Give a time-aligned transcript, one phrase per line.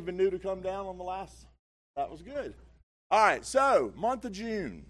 [0.00, 1.46] even knew to come down on the last.
[1.96, 2.54] That was good.
[3.10, 4.86] All right, so month of June.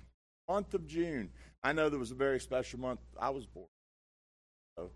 [0.49, 1.31] Month of June.
[1.63, 3.01] I know there was a very special month.
[3.19, 3.67] I was born.
[4.79, 4.91] So,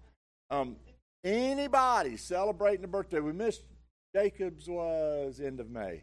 [0.51, 0.77] um,
[1.25, 3.21] anybody celebrating a birthday?
[3.21, 3.65] We missed
[4.15, 6.03] Jacob's was end of May.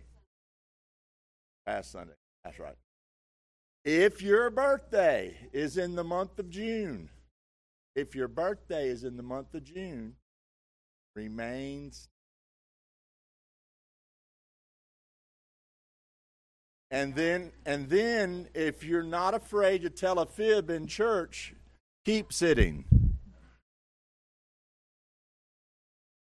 [1.66, 2.14] Past Sunday.
[2.44, 2.76] That's right.
[3.86, 7.10] If your birthday is in the month of June,
[7.96, 10.16] if your birthday is in the month of June,
[11.16, 12.10] remains
[16.92, 21.56] And then and then if you're not afraid to tell a fib in church,
[22.04, 22.84] keep sitting.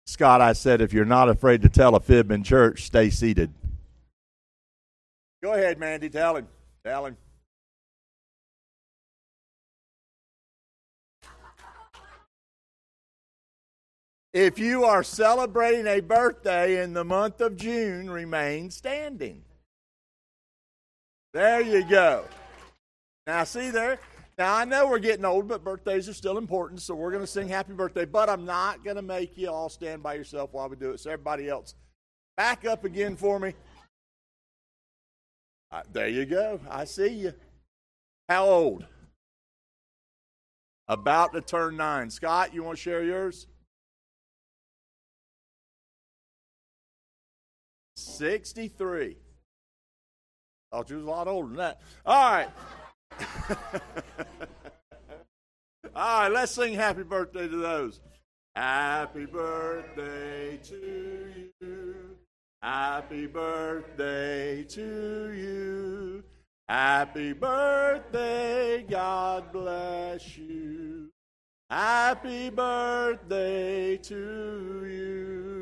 [0.05, 3.51] Scott, I said if you're not afraid to tell a fib in church, stay seated.
[5.41, 6.47] Go ahead, Mandy, tell him.
[6.83, 7.17] Tell him.
[14.33, 19.43] If you are celebrating a birthday in the month of June, remain standing.
[21.33, 22.25] There you go.
[23.27, 23.99] Now, see there?
[24.37, 27.27] Now, I know we're getting old, but birthdays are still important, so we're going to
[27.27, 30.69] sing happy birthday, but I'm not going to make you all stand by yourself while
[30.69, 30.99] we do it.
[30.99, 31.75] So, everybody else,
[32.37, 33.53] back up again for me.
[35.71, 36.59] Uh, there you go.
[36.69, 37.33] I see you.
[38.27, 38.85] How old?
[40.87, 42.09] About to turn nine.
[42.09, 43.45] Scott, you want to share yours?
[47.95, 49.17] 63.
[50.71, 51.81] Thought you was a lot older than that.
[52.05, 52.49] All right.
[55.95, 57.99] All right, let's sing happy birthday to those.
[58.55, 61.95] Happy birthday to you.
[62.61, 66.23] Happy birthday to you.
[66.67, 71.09] Happy birthday, God bless you.
[71.69, 75.58] Happy birthday to you.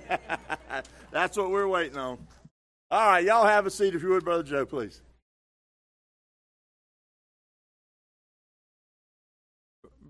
[1.10, 2.18] That's what we're waiting on.
[2.90, 5.02] All right, y'all have a seat if you would, Brother Joe, please.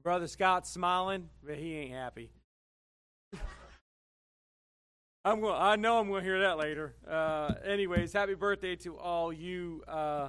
[0.03, 2.31] Brother Scott's smiling, but he ain't happy.
[5.27, 5.55] I'm going.
[5.57, 6.95] I know I'm going to hear that later.
[7.09, 10.29] Uh, anyways, happy birthday to all you uh,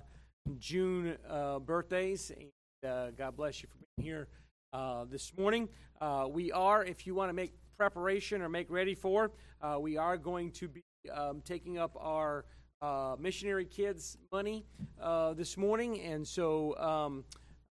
[0.57, 4.27] June uh, birthdays, and uh, God bless you for being here
[4.71, 5.67] uh, this morning.
[5.99, 9.31] Uh, we are, if you want to make preparation or make ready for,
[9.79, 10.83] we are going to be
[11.13, 12.45] um, taking up our
[13.19, 14.65] missionary kids money
[15.35, 17.23] this morning, and so um,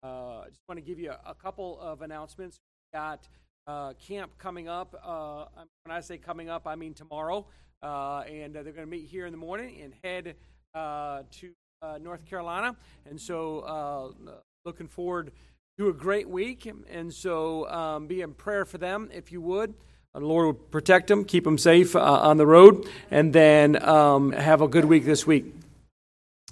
[0.03, 2.59] I just want to give you a, a couple of announcements.
[2.93, 3.27] We got
[3.67, 4.95] uh, camp coming up.
[5.03, 5.45] Uh,
[5.83, 7.45] when I say coming up, I mean tomorrow.
[7.81, 10.35] Uh, and they're going to meet here in the morning and head
[10.75, 11.51] uh, to
[11.81, 12.75] uh, North Carolina.
[13.09, 14.31] And so, uh,
[14.65, 15.31] looking forward
[15.79, 16.71] to a great week.
[16.91, 19.73] And so, um, be in prayer for them if you would.
[20.13, 24.61] The Lord will protect them, keep them safe on the road, and then um, have
[24.61, 25.45] a good week this week.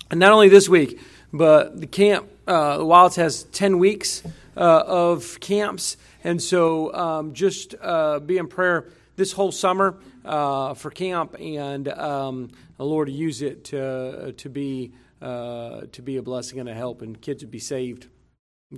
[0.09, 0.97] And not only this week,
[1.33, 4.23] but the camp, uh, Wilds has 10 weeks
[4.56, 5.97] of camps.
[6.23, 8.85] And so um, just uh, be in prayer
[9.17, 14.94] this whole summer uh, for camp, and um, the Lord use it to, to, be,
[15.21, 18.07] uh, to be a blessing and a help, and kids would be saved,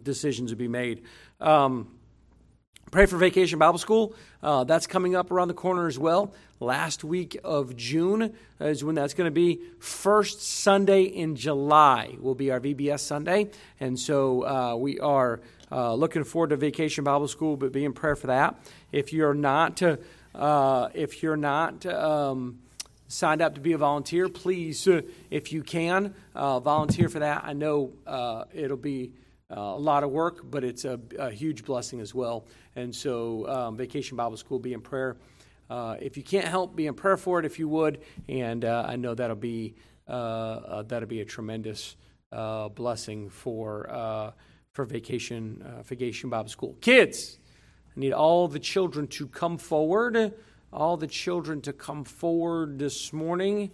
[0.01, 1.03] decisions would be made.
[1.39, 2.00] Um,
[2.91, 4.13] pray for Vacation Bible School.
[4.43, 6.33] Uh, that's coming up around the corner as well.
[6.59, 9.61] Last week of June is when that's going to be.
[9.79, 13.49] First Sunday in July will be our VBS Sunday.
[13.79, 15.39] And so uh, we are
[15.71, 18.55] uh, looking forward to Vacation Bible School, but be in prayer for that.
[18.91, 19.81] If you're not,
[20.35, 22.59] uh, if you're not um,
[23.07, 27.45] signed up to be a volunteer, please, uh, if you can, uh, volunteer for that.
[27.45, 27.93] I know
[28.53, 29.13] it'll be
[29.55, 32.45] uh, a lot of work, but it's a, a huge blessing as well.
[32.75, 35.17] And so, um, Vacation Bible School, be in prayer.
[35.69, 39.13] if you can't help, be in prayer for it if you would, and I know
[39.13, 39.75] that'll be
[40.07, 41.95] that'll be a tremendous
[42.75, 44.33] blessing for
[44.73, 46.77] for vacation, uh, vacation Bible School.
[46.81, 47.39] Kids,
[47.95, 50.33] I need all the children to come forward.
[50.73, 53.71] All the children to come forward this morning.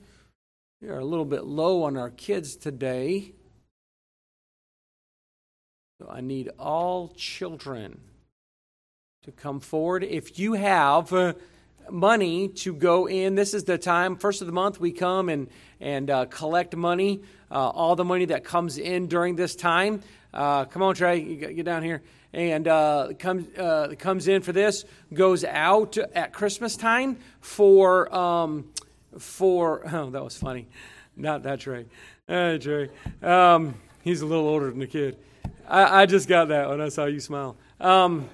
[0.81, 3.33] We are a little bit low on our kids today.
[6.07, 7.99] I need all children
[9.23, 10.03] to come forward.
[10.03, 11.33] If you have uh,
[11.89, 14.15] money to go in, this is the time.
[14.15, 15.49] First of the month, we come and
[15.79, 17.21] and uh, collect money.
[17.49, 20.01] Uh, all the money that comes in during this time.
[20.33, 22.03] Uh, come on, Trey, get down here.
[22.31, 28.65] And uh, comes uh, comes in for this, goes out at Christmas time for um,
[29.17, 30.67] for oh that was funny,
[31.15, 31.85] not that Trey,
[32.27, 32.89] hey Trey,
[33.23, 33.73] um,
[34.03, 35.17] he's a little older than the kid.
[35.67, 37.57] I, I just got that when I saw you smile.
[37.81, 38.29] Um,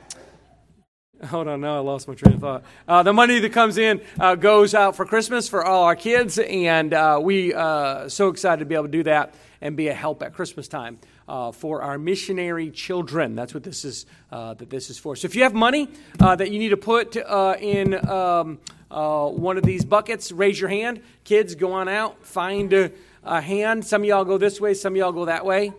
[1.26, 2.64] hold on, now I lost my train of thought.
[2.88, 6.38] Uh, the money that comes in uh, goes out for Christmas for all our kids,
[6.38, 9.94] and uh, we uh, so excited to be able to do that and be a
[9.94, 11.00] help at Christmas time.
[11.26, 14.06] Uh, for our missionary children, that's what this is.
[14.30, 15.16] Uh, that this is for.
[15.16, 18.60] So, if you have money that you need to put in um,
[18.90, 21.02] one of these buckets, raise your hand.
[21.24, 22.92] Kids, go on out, find a,
[23.24, 23.86] a hand.
[23.86, 25.72] Some of y'all go this way, some of y'all go that way.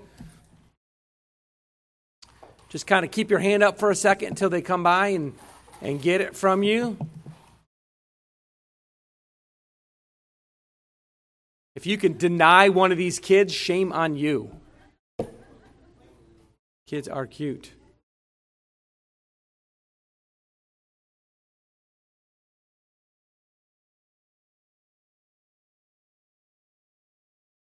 [2.75, 5.33] Just kind of keep your hand up for a second until they come by and,
[5.81, 6.99] and get it from you.
[11.77, 14.51] If you can deny one of these kids, shame on you.
[16.89, 17.71] Kids are cute.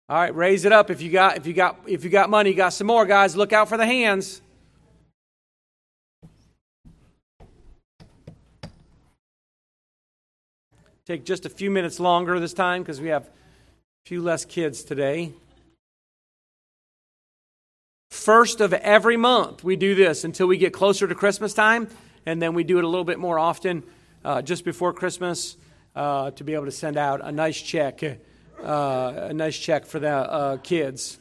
[0.07, 2.51] All right, raise it up if you got if you got if you got money,
[2.51, 4.41] you got some more guys, look out for the hands.
[11.05, 13.29] Take just a few minutes longer this time because we have a
[14.05, 15.33] few less kids today.
[18.09, 21.89] First of every month, we do this until we get closer to Christmas time,
[22.25, 23.83] and then we do it a little bit more often
[24.23, 25.57] uh, just before Christmas
[25.93, 28.01] uh, to be able to send out a nice check,
[28.63, 31.19] uh, a nice check for the uh, kids.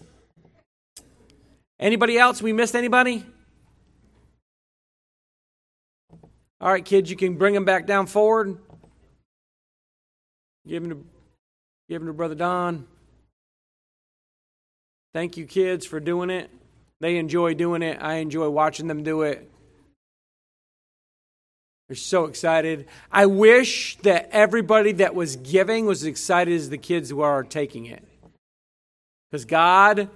[1.81, 2.41] Anybody else?
[2.41, 3.27] We missed anybody?
[6.61, 8.59] All right, kids, you can bring them back down forward.
[10.67, 11.05] Give him to,
[11.89, 12.87] give him to Brother Don.
[15.13, 16.51] Thank you, kids, for doing it.
[17.01, 17.99] They enjoy doing it.
[18.01, 19.51] I enjoy watching them do it.
[21.89, 22.87] They're so excited.
[23.11, 27.43] I wish that everybody that was giving was as excited as the kids who are
[27.43, 28.03] taking it.
[29.31, 30.09] Because God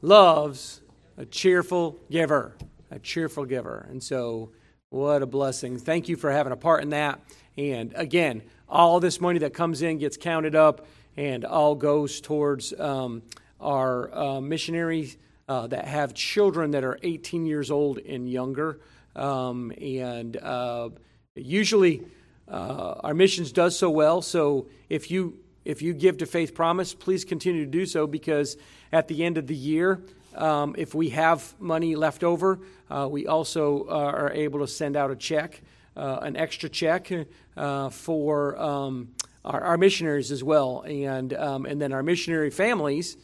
[0.00, 0.80] loves
[1.18, 2.56] a cheerful giver,
[2.90, 3.86] a cheerful giver.
[3.90, 4.52] And so,
[4.90, 5.78] what a blessing.
[5.78, 7.20] Thank you for having a part in that.
[7.56, 10.86] And again, all this money that comes in gets counted up
[11.16, 13.22] and all goes towards um,
[13.60, 15.16] our uh, missionaries
[15.48, 18.80] uh, that have children that are 18 years old and younger.
[19.14, 20.90] Um, and uh,
[21.34, 22.02] usually
[22.48, 24.22] uh, our missions does so well.
[24.22, 28.56] So if you if you give to Faith Promise, please continue to do so because
[28.92, 30.00] at the end of the year,
[30.36, 34.96] um, if we have money left over, uh, we also uh, are able to send
[34.96, 35.60] out a check,
[35.96, 37.10] an extra check
[37.56, 39.08] uh, for um,
[39.44, 43.16] our, our, missionaries as well, and um, and then our missionary families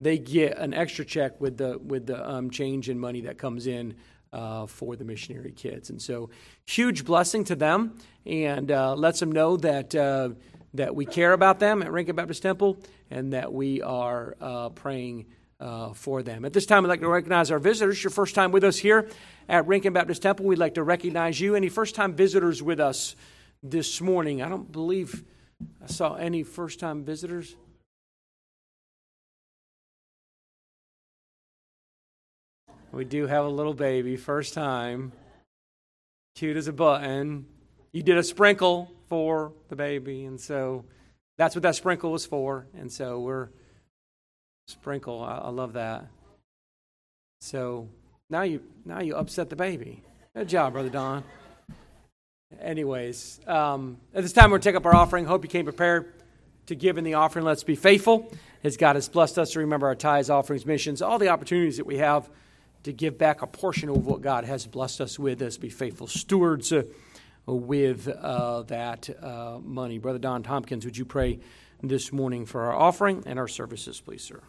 [0.00, 3.66] they get an extra check with the with the um, change in money that comes
[3.66, 3.94] in
[4.32, 6.30] uh, for the missionary kids, and so
[6.66, 10.30] huge blessing to them, and uh, lets them know that uh,
[10.74, 12.78] that we care about them at Rincon Baptist Temple,
[13.10, 15.26] and that we are uh, praying.
[15.60, 16.44] Uh, for them.
[16.44, 18.04] At this time, I'd like to recognize our visitors.
[18.04, 19.08] Your first time with us here
[19.48, 21.56] at Rincon Baptist Temple, we'd like to recognize you.
[21.56, 23.16] Any first time visitors with us
[23.60, 24.40] this morning?
[24.40, 25.24] I don't believe
[25.82, 27.56] I saw any first time visitors.
[32.92, 35.10] We do have a little baby, first time.
[36.36, 37.46] Cute as a button.
[37.90, 40.84] You did a sprinkle for the baby, and so
[41.36, 42.68] that's what that sprinkle was for.
[42.78, 43.48] And so we're
[44.68, 45.22] sprinkle.
[45.22, 46.06] I, I love that.
[47.40, 47.88] So
[48.30, 50.02] now you now you upset the baby.
[50.36, 51.24] Good job, brother Don.
[52.60, 55.24] Anyways, um, at this time we're to take up our offering.
[55.24, 56.12] Hope you came prepared
[56.66, 57.44] to give in the offering.
[57.44, 58.32] Let's be faithful
[58.62, 61.86] as God has blessed us to remember our tithes, offerings, missions, all the opportunities that
[61.86, 62.28] we have
[62.82, 66.06] to give back a portion of what God has blessed us with as be faithful
[66.06, 66.82] stewards uh,
[67.46, 69.98] with uh, that uh, money.
[69.98, 71.38] Brother Don Tompkins, would you pray
[71.82, 74.40] this morning for our offering and our services, please, sir?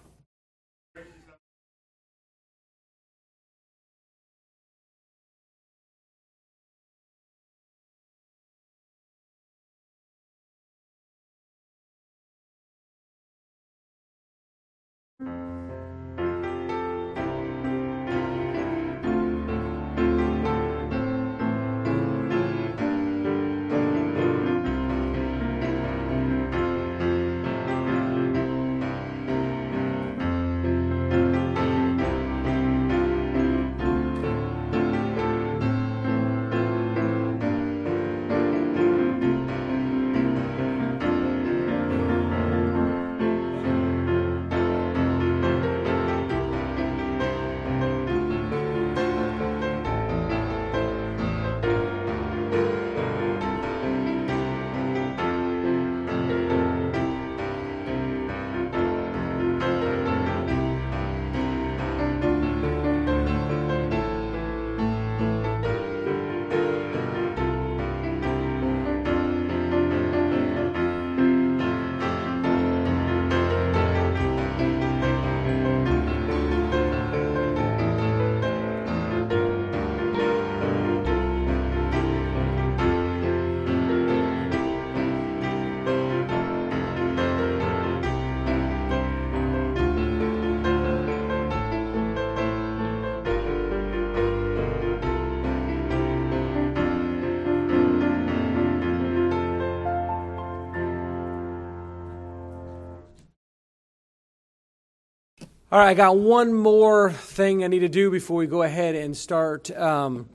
[105.71, 108.95] All right, I got one more thing I need to do before we go ahead
[108.95, 110.27] and start um,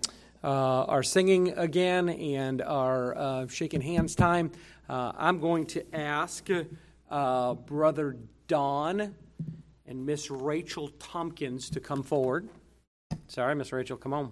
[0.44, 4.52] uh, our singing again and our uh, shaking hands time.
[4.88, 6.48] Uh, I'm going to ask
[7.10, 9.12] uh, Brother Don
[9.88, 12.48] and Miss Rachel Tompkins to come forward.
[13.26, 14.30] Sorry, Miss Rachel, come on.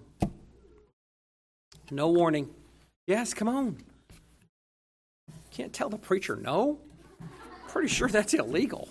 [1.91, 2.49] No warning.
[3.07, 3.77] Yes, come on.
[5.51, 6.79] Can't tell the preacher no?
[7.67, 8.87] Pretty sure that's illegal.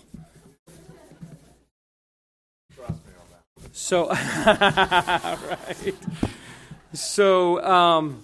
[3.75, 4.07] So,
[4.45, 5.95] right.
[6.93, 8.23] So, um,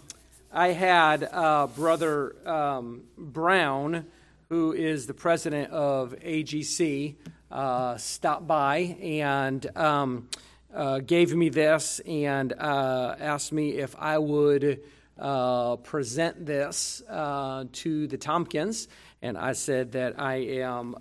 [0.54, 4.06] I had uh, Brother um, Brown,
[4.50, 7.16] who is the president of AGC,
[7.50, 10.30] uh, stop by and um,
[10.72, 14.82] uh, gave me this and uh, asked me if I would
[15.18, 18.88] uh, present this uh, to the Tompkins.
[19.24, 20.96] And I said that I am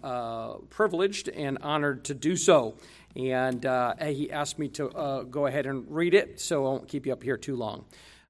[0.71, 2.77] privileged and honored to do so
[3.17, 6.89] and uh, he asked me to uh, go ahead and read it, so I won't
[6.89, 7.85] keep you up here too long.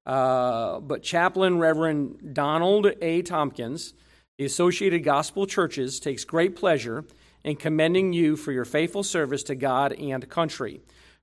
[0.05, 3.21] Uh, but Chaplain Reverend Donald A.
[3.21, 3.93] Tompkins,
[4.37, 7.05] the Associated Gospel Churches, takes great pleasure
[7.43, 10.81] in commending you for your faithful service to God and country.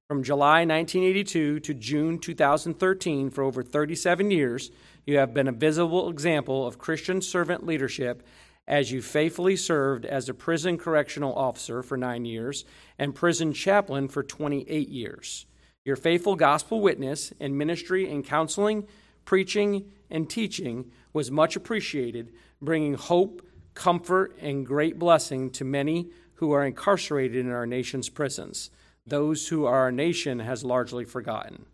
[0.09, 4.71] From July 1982 to June 2013, for over 37 years,
[5.05, 8.25] you have been a visible example of Christian servant leadership
[8.69, 12.65] as you faithfully served as a prison correctional officer for nine years
[12.99, 15.47] and prison chaplain for 28 years.
[15.85, 18.89] Your faithful gospel witness in ministry and counseling,
[19.25, 26.53] preaching, and teaching was much appreciated, bringing hope, comfort, and great blessing to many who
[26.53, 28.71] are incarcerated in our nation's prisons,
[29.07, 31.67] those who our nation has largely forgotten.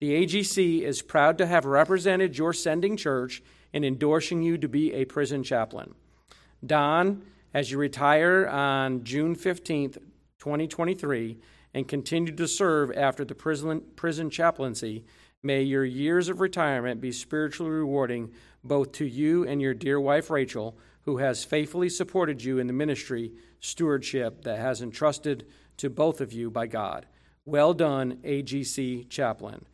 [0.00, 3.42] The AGC is proud to have represented your sending church
[3.72, 5.94] in endorsing you to be a prison chaplain.
[6.64, 7.22] Don,
[7.54, 9.98] as you retire on June 15th,
[10.38, 11.38] 2023,
[11.74, 15.04] and continue to serve after the prison, prison chaplaincy,
[15.42, 18.30] may your years of retirement be spiritually rewarding
[18.62, 22.72] both to you and your dear wife Rachel, who has faithfully supported you in the
[22.72, 25.46] ministry stewardship that has entrusted
[25.78, 27.06] to both of you by God.
[27.46, 29.64] Well done, AGC chaplain.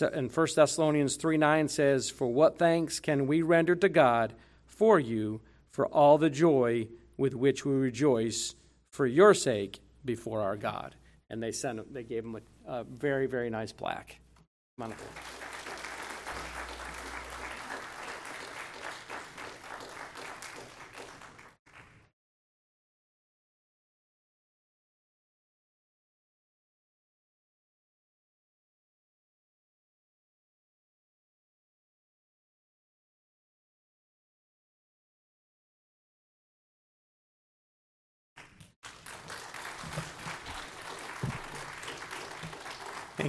[0.00, 4.98] And 1 Thessalonians 3 9 says, For what thanks can we render to God for
[4.98, 5.40] you?
[5.76, 8.54] For all the joy with which we rejoice
[8.88, 10.94] for your sake before our God.
[11.28, 12.36] And they sent they gave him
[12.66, 14.18] a, a very, very nice plaque.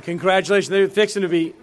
[0.08, 1.54] Congratulations, they're fixing to be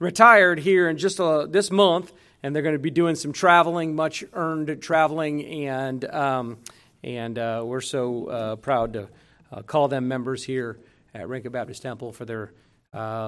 [0.00, 2.12] retired here in just uh, this month,
[2.42, 6.58] and they're going to be doing some traveling, much earned traveling, and um,
[7.04, 9.08] and uh, we're so uh, proud to
[9.52, 10.80] uh, call them members here
[11.14, 12.52] at Rincon Baptist Temple for their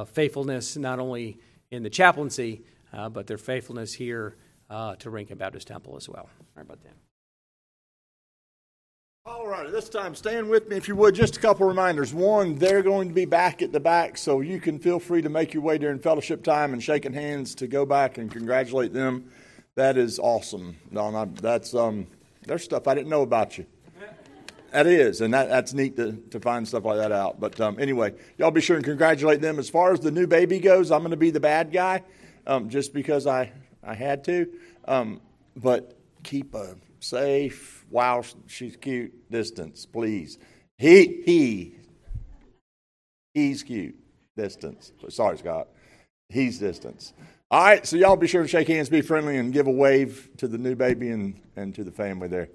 [0.07, 1.39] faithfulness, not only
[1.71, 2.65] in the chaplaincy,
[3.13, 4.37] but their faithfulness here
[4.71, 6.29] to Rincon Baptist Temple as well.
[6.57, 7.04] About that?
[9.27, 11.15] All right, this time stand with me if you would.
[11.15, 12.13] Just a couple reminders.
[12.13, 15.31] One, they're going to be back at the back, so you can feel free to
[15.31, 19.31] make your way during fellowship time and shaking hands to go back and congratulate them.
[19.77, 21.33] That is awesome, Don.
[21.41, 22.07] that's um,
[22.43, 23.65] there's stuff I didn't know about you.
[24.73, 27.41] That is, and that, that's neat to, to find stuff like that out.
[27.41, 29.59] But um, anyway, y'all be sure and congratulate them.
[29.59, 32.03] As far as the new baby goes, I'm going to be the bad guy,
[32.47, 34.51] um, just because I I had to.
[34.87, 35.23] Um,
[35.57, 40.37] but keep a safe wow, she's cute distance, please.
[40.79, 41.77] He, he,
[43.33, 43.95] he's cute
[44.37, 44.93] distance.
[45.09, 45.69] Sorry, Scott.
[46.29, 47.13] He's distance.
[47.53, 50.29] All right, so y'all be sure to shake hands, be friendly, and give a wave
[50.39, 52.49] to the new baby and, and to the family there.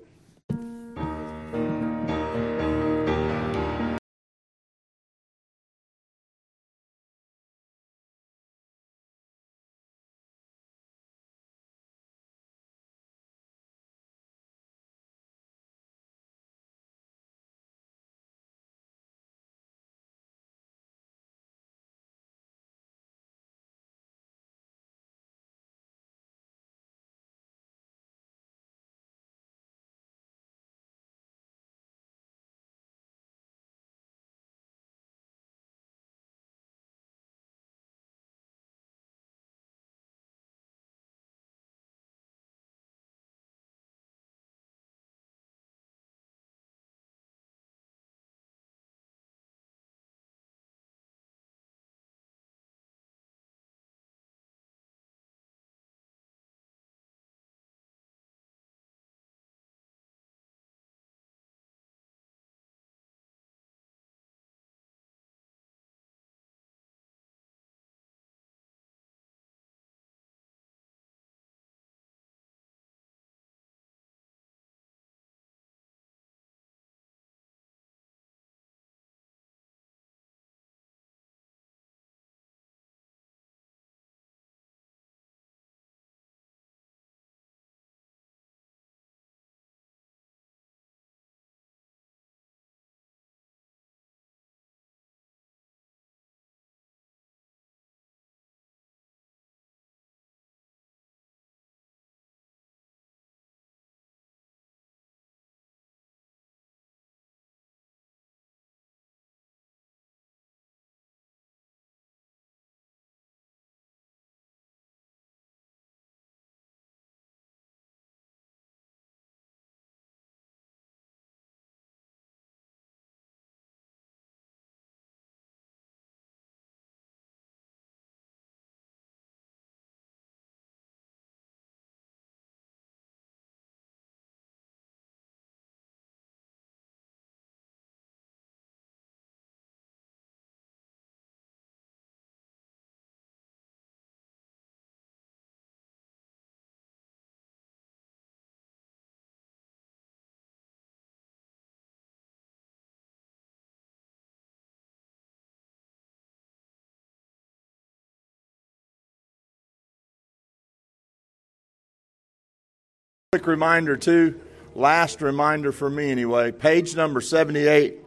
[163.31, 164.41] Quick reminder, too.
[164.73, 166.51] Last reminder for me, anyway.
[166.51, 167.99] Page number 78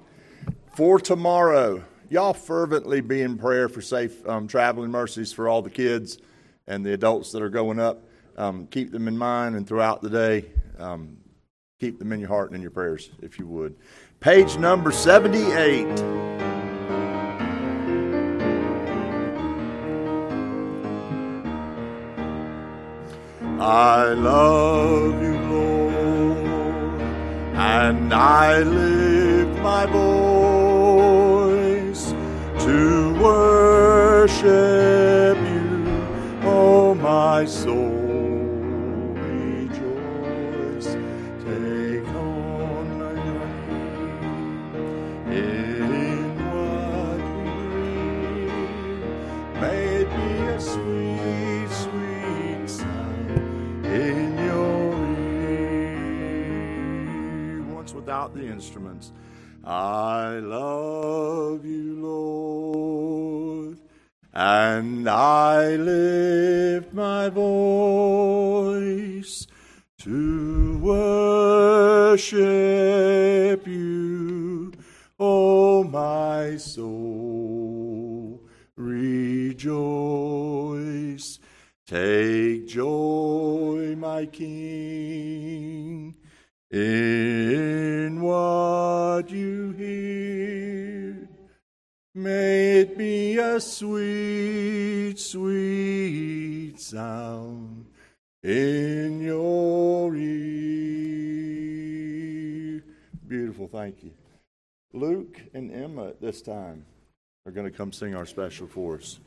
[0.75, 1.85] for tomorrow.
[2.11, 6.19] Y'all fervently be in prayer for safe um, traveling mercies for all the kids
[6.67, 8.03] and the adults that are going up.
[8.37, 10.47] Um, keep them in mind and throughout the day.
[10.77, 11.19] Um,
[11.79, 13.77] keep them in your heart and in your prayers, if you would.
[14.19, 16.52] Page number 78.
[23.65, 27.01] I love you, Lord,
[27.55, 31.33] and I lift my voice
[32.65, 34.43] to worship
[35.39, 35.87] you,
[36.43, 37.82] oh my soul.
[58.33, 59.13] Without the instruments.
[59.65, 63.79] I love you, Lord,
[64.33, 67.87] and I lift my voice
[69.99, 72.37] to worship
[73.67, 74.73] you,
[75.19, 78.43] oh my soul.
[78.77, 79.69] Rejoice,
[81.87, 86.12] take joy, my King,
[86.73, 91.29] in what you hear.
[92.15, 97.87] May it be a sweet, sweet sound
[98.43, 100.43] in your ear.
[103.29, 104.13] Beautiful, thank you.
[104.95, 106.85] Luke and Emma at this time
[107.47, 109.21] are going to come sing our special for us.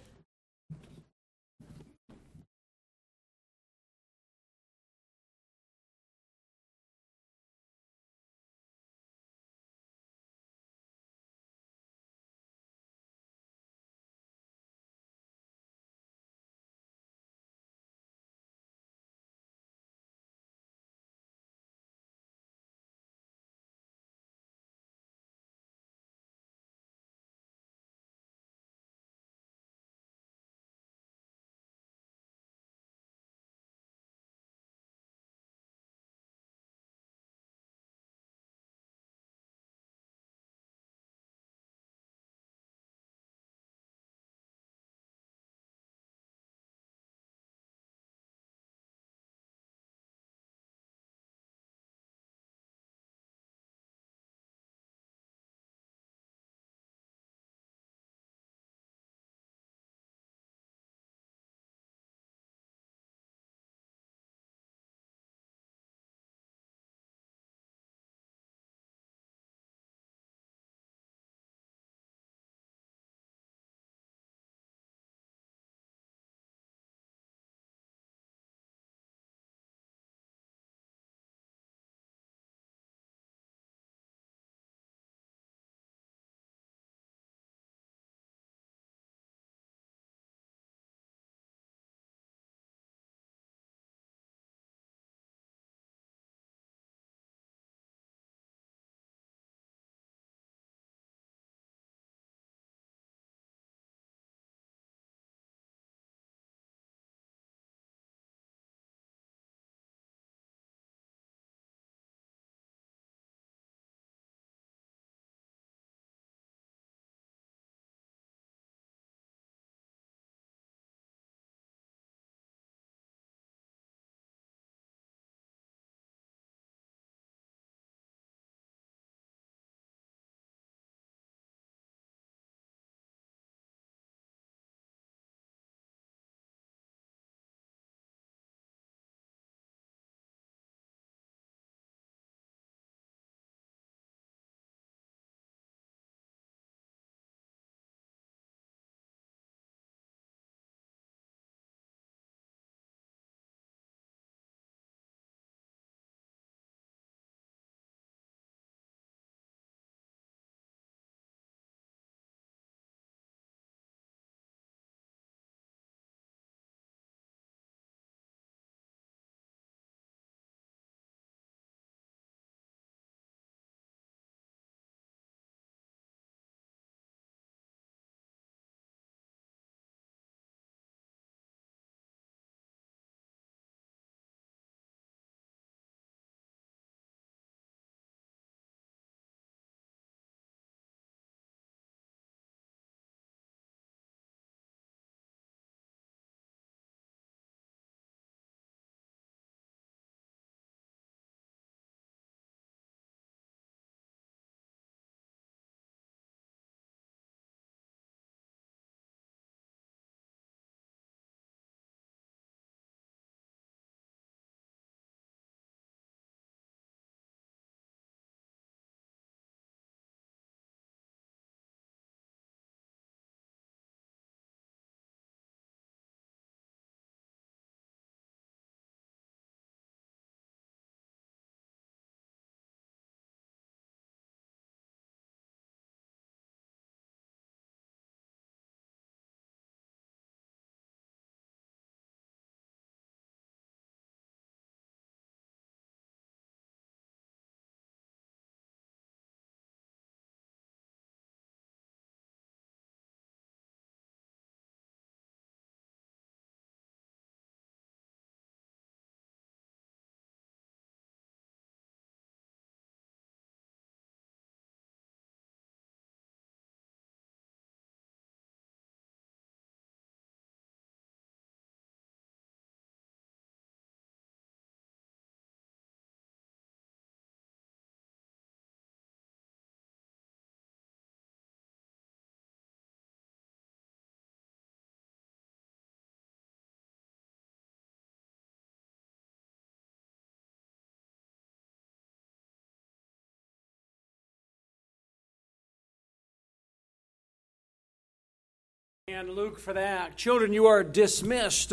[299.08, 300.18] And Luke, for that.
[300.18, 301.72] Children, you are dismissed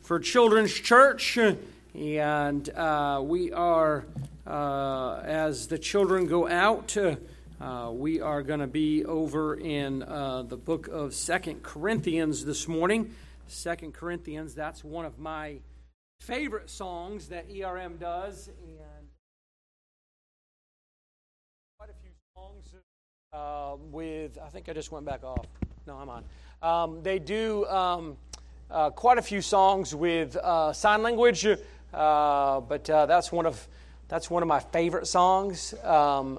[0.00, 1.38] for Children's Church.
[1.94, 4.06] And uh, we are,
[4.46, 10.44] uh, as the children go out, uh, we are going to be over in uh,
[10.44, 13.14] the book of Second Corinthians this morning.
[13.46, 15.58] Second Corinthians, that's one of my
[16.20, 18.48] favorite songs that ERM does.
[18.48, 19.08] And
[21.78, 22.74] quite a few songs
[23.34, 25.44] uh, with, I think I just went back off.
[25.86, 26.24] No, I'm on.
[26.62, 28.18] Um, they do um,
[28.70, 33.66] uh, quite a few songs with uh, sign language, uh, but uh, that's one of
[34.08, 35.72] that's one of my favorite songs.
[35.82, 36.38] Um,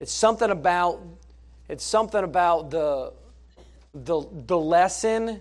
[0.00, 1.02] it's something about
[1.68, 3.12] it's something about the
[3.94, 5.40] the the lesson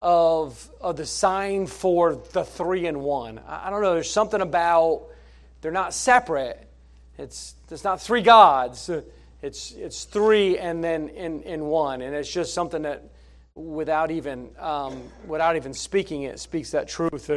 [0.00, 3.40] of of the sign for the three and one.
[3.48, 3.94] I, I don't know.
[3.94, 5.08] There's something about
[5.60, 6.68] they're not separate.
[7.18, 8.88] It's it's not three gods
[9.42, 12.00] it's, it's three and then in, in one.
[12.00, 13.02] And it's just something that,
[13.54, 17.30] without even, um, without even speaking it, speaks that truth.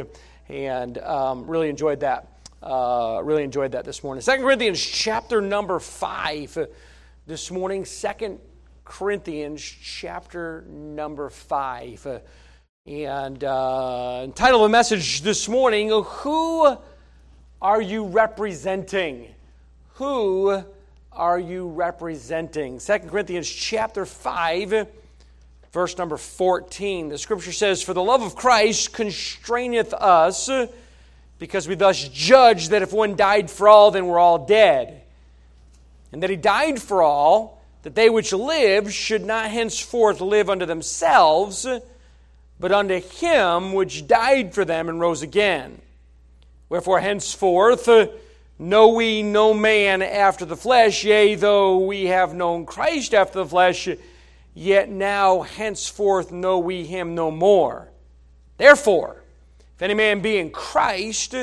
[0.48, 2.28] And um, really enjoyed that.
[2.62, 4.22] Uh, really enjoyed that this morning.
[4.22, 6.66] Second Corinthians chapter number 5 uh,
[7.26, 7.84] this morning.
[7.84, 8.38] Second
[8.84, 12.06] Corinthians chapter number 5.
[12.06, 12.18] Uh,
[12.86, 16.76] and uh, title of the message this morning Who
[17.60, 19.34] are you representing?
[19.94, 20.64] Who
[21.16, 22.78] are you representing?
[22.78, 24.86] 2 Corinthians chapter 5,
[25.72, 27.08] verse number 14.
[27.08, 30.50] The scripture says, For the love of Christ constraineth us,
[31.38, 35.02] because we thus judge that if one died for all, then we're all dead.
[36.12, 40.66] And that he died for all, that they which live should not henceforth live unto
[40.66, 41.66] themselves,
[42.60, 45.80] but unto him which died for them and rose again.
[46.68, 47.88] Wherefore, henceforth,
[48.58, 53.46] Know we no man after the flesh, yea, though we have known Christ after the
[53.46, 53.86] flesh,
[54.54, 57.88] yet now henceforth know we him no more.
[58.56, 59.22] Therefore,
[59.74, 61.34] if any man be in Christ,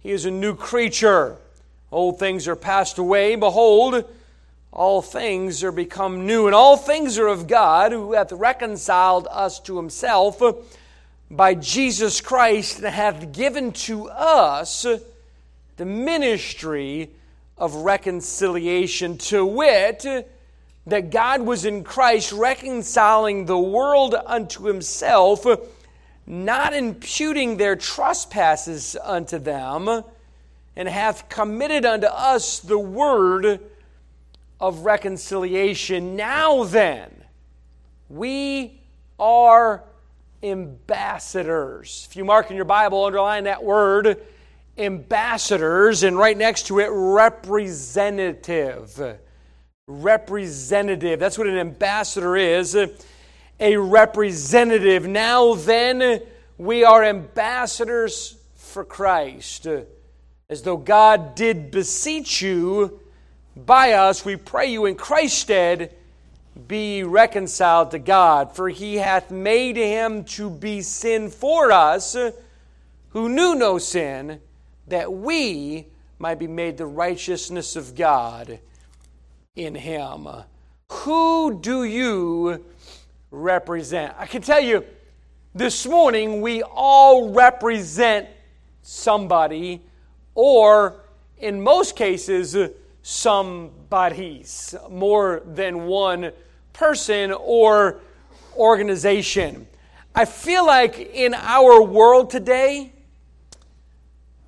[0.00, 1.38] he is a new creature.
[1.90, 3.34] Old things are passed away.
[3.34, 4.04] Behold,
[4.70, 9.58] all things are become new, and all things are of God, who hath reconciled us
[9.60, 10.42] to himself
[11.30, 14.86] by Jesus Christ, and hath given to us
[15.82, 17.10] the ministry
[17.58, 20.06] of reconciliation, to wit,
[20.86, 25.44] that God was in Christ reconciling the world unto himself,
[26.24, 30.04] not imputing their trespasses unto them,
[30.76, 33.58] and hath committed unto us the word
[34.60, 36.14] of reconciliation.
[36.14, 37.24] Now then,
[38.08, 38.82] we
[39.18, 39.82] are
[40.44, 42.06] ambassadors.
[42.08, 44.22] If you mark in your Bible, underline that word
[44.78, 49.18] ambassadors, and right next to it, representative.
[49.86, 51.20] Representative.
[51.20, 52.74] That's what an ambassador is
[53.62, 55.06] a representative.
[55.06, 56.20] Now then,
[56.58, 59.68] we are ambassadors for Christ.
[60.50, 63.00] As though God did beseech you
[63.56, 65.94] by us, we pray you in Christ's stead
[66.66, 68.54] be reconciled to God.
[68.54, 72.16] For he hath made him to be sin for us,
[73.10, 74.40] who knew no sin
[74.92, 75.86] that we
[76.18, 78.60] might be made the righteousness of God
[79.56, 80.28] in him.
[80.90, 82.62] Who do you
[83.30, 84.14] represent?
[84.18, 84.84] I can tell you
[85.54, 88.28] this morning we all represent
[88.82, 89.80] somebody,
[90.34, 91.00] or
[91.38, 92.54] in most cases,
[93.00, 96.32] somebodies, more than one
[96.74, 98.00] person or
[98.58, 99.66] organization.
[100.14, 102.91] I feel like in our world today,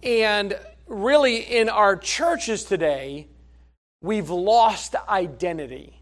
[0.05, 3.27] and really, in our churches today,
[4.03, 5.99] we've lost identity.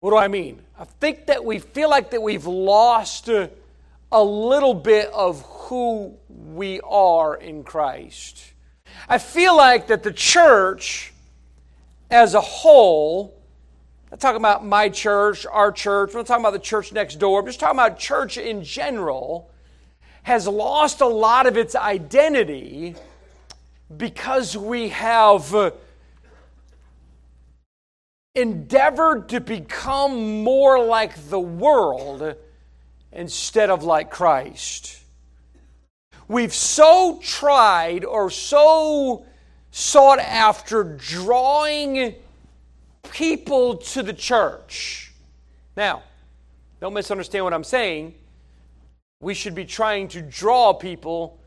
[0.00, 0.62] What do I mean?
[0.78, 3.50] I think that we feel like that we've lost a
[4.22, 8.52] little bit of who we are in Christ.
[9.08, 11.12] I feel like that the church
[12.10, 13.34] as a whole,
[14.10, 17.40] I'm talking about my church, our church, I'm not talking about the church next door,
[17.40, 19.49] I'm just talking about church in general
[20.22, 22.94] has lost a lot of its identity
[23.96, 25.70] because we have uh,
[28.34, 32.34] endeavored to become more like the world
[33.12, 34.98] instead of like Christ.
[36.28, 39.26] We've so tried or so
[39.72, 42.14] sought after drawing
[43.10, 45.12] people to the church.
[45.76, 46.04] Now,
[46.80, 48.14] don't misunderstand what I'm saying
[49.20, 51.38] we should be trying to draw people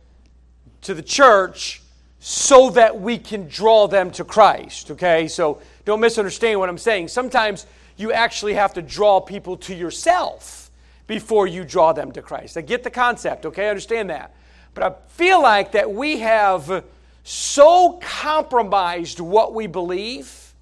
[0.81, 1.81] to the church
[2.19, 5.27] so that we can draw them to Christ, okay?
[5.27, 7.07] So don't misunderstand what I'm saying.
[7.07, 7.65] Sometimes
[7.97, 10.69] you actually have to draw people to yourself
[11.07, 12.57] before you draw them to Christ.
[12.57, 13.65] I get the concept, okay?
[13.65, 14.35] I understand that.
[14.75, 16.85] But I feel like that we have
[17.23, 20.53] so compromised what we believe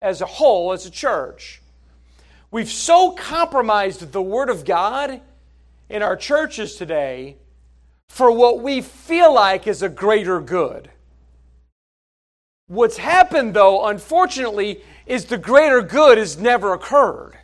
[0.00, 1.60] as a whole, as a church.
[2.52, 5.20] We've so compromised the Word of God
[5.90, 7.36] in our churches today
[8.08, 10.88] for what we feel like is a greater good.
[12.68, 17.36] What's happened, though, unfortunately, is the greater good has never occurred.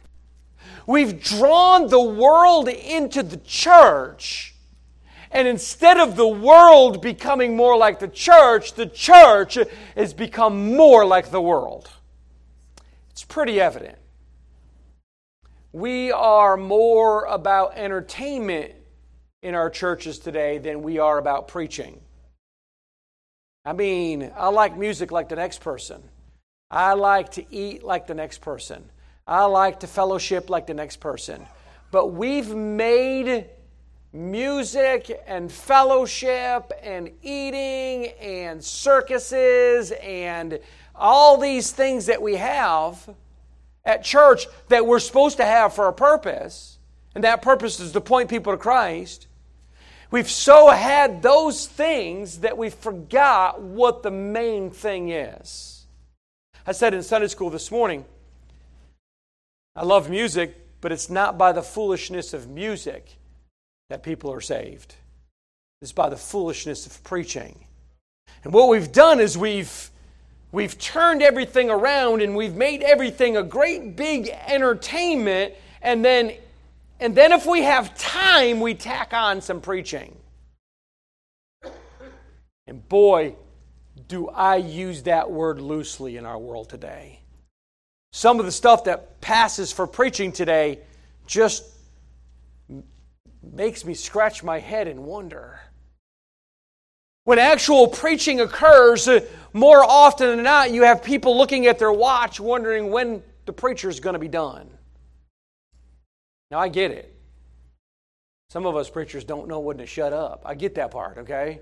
[0.86, 4.54] We've drawn the world into the church,
[5.32, 9.58] and instead of the world becoming more like the church, the church
[9.96, 11.90] has become more like the world.
[13.10, 13.98] It's pretty evident.
[15.76, 18.72] We are more about entertainment
[19.42, 22.00] in our churches today than we are about preaching.
[23.62, 26.02] I mean, I like music like the next person.
[26.70, 28.88] I like to eat like the next person.
[29.26, 31.46] I like to fellowship like the next person.
[31.90, 33.44] But we've made
[34.14, 40.58] music and fellowship and eating and circuses and
[40.94, 43.14] all these things that we have
[43.86, 46.78] at church that we're supposed to have for a purpose.
[47.14, 49.28] And that purpose is to point people to Christ.
[50.10, 55.86] We've so had those things that we forgot what the main thing is.
[56.66, 58.04] I said in Sunday school this morning,
[59.74, 63.16] I love music, but it's not by the foolishness of music
[63.88, 64.94] that people are saved.
[65.80, 67.66] It's by the foolishness of preaching.
[68.42, 69.90] And what we've done is we've
[70.52, 76.32] we've turned everything around and we've made everything a great big entertainment and then
[76.98, 80.16] and then if we have time, we tack on some preaching.
[82.66, 83.36] And boy,
[84.08, 87.20] do I use that word loosely in our world today.
[88.12, 90.80] Some of the stuff that passes for preaching today
[91.26, 91.64] just
[93.42, 95.60] makes me scratch my head and wonder.
[97.24, 99.08] When actual preaching occurs,
[99.56, 103.88] more often than not, you have people looking at their watch wondering when the preacher
[103.88, 104.68] is going to be done.
[106.50, 107.16] Now, I get it.
[108.50, 110.42] Some of us preachers don't know when to shut up.
[110.44, 111.60] I get that part, okay?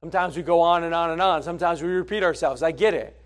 [0.00, 1.42] Sometimes we go on and on and on.
[1.42, 2.62] Sometimes we repeat ourselves.
[2.62, 3.18] I get it.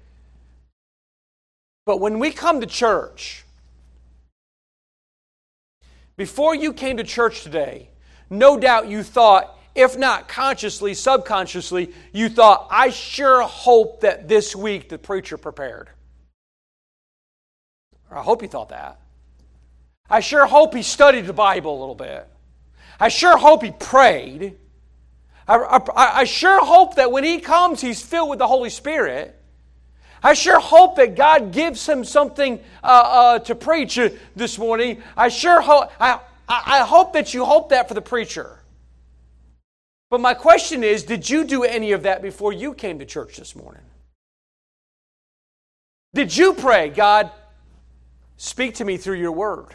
[1.84, 3.44] But when we come to church,
[6.16, 7.90] before you came to church today,
[8.30, 14.55] no doubt you thought, if not consciously, subconsciously, you thought, I sure hope that this
[14.55, 15.89] week the preacher prepared.
[18.11, 19.01] I hope you thought that.
[20.09, 22.29] I sure hope he studied the Bible a little bit.
[23.01, 24.57] I sure hope he prayed.
[25.49, 29.39] I, I, I, sure hope that when he comes, he's filled with the Holy Spirit.
[30.22, 33.99] I sure hope that God gives him something uh, uh, to preach
[34.37, 35.03] this morning.
[35.16, 38.61] I sure hope, I, I hope that you hope that for the preacher.
[40.14, 43.36] But my question is did you do any of that before you came to church
[43.36, 43.82] this morning?
[46.14, 47.32] Did you pray, God,
[48.36, 49.74] speak to me through your word?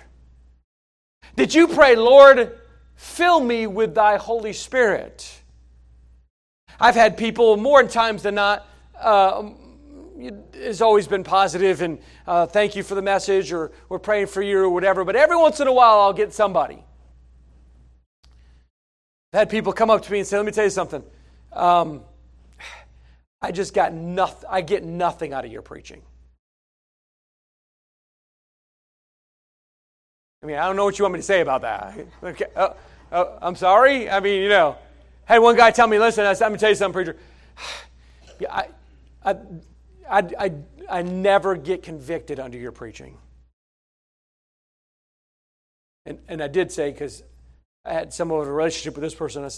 [1.36, 2.58] Did you pray, Lord,
[2.96, 5.42] fill me with thy Holy Spirit?
[6.80, 8.66] I've had people more times than not.
[8.98, 9.50] Uh,
[10.54, 14.42] has always been positive and uh, thank you for the message or we're praying for
[14.42, 15.04] you or whatever.
[15.04, 16.86] But every once in a while, I'll get somebody.
[19.34, 21.04] I've had people come up to me and say, "Let me tell you something.
[21.54, 22.04] Um,
[23.42, 24.50] I just got nothing.
[24.50, 26.02] I get nothing out of your preaching."
[30.42, 31.98] I mean, I don't know what you want me to say about that.
[32.24, 32.46] Okay.
[32.56, 32.70] Uh,
[33.12, 34.10] uh, I'm sorry.
[34.10, 34.78] I mean, you know,
[35.26, 37.18] had one guy tell me, listen, I said, I'm going to tell you something, preacher.
[38.50, 38.68] I,
[39.24, 39.36] I,
[40.10, 40.52] I, I,
[40.90, 43.18] I never get convicted under your preaching.
[46.06, 47.24] And, and I did say, because
[47.86, 49.50] I had some of a relationship with this person, I,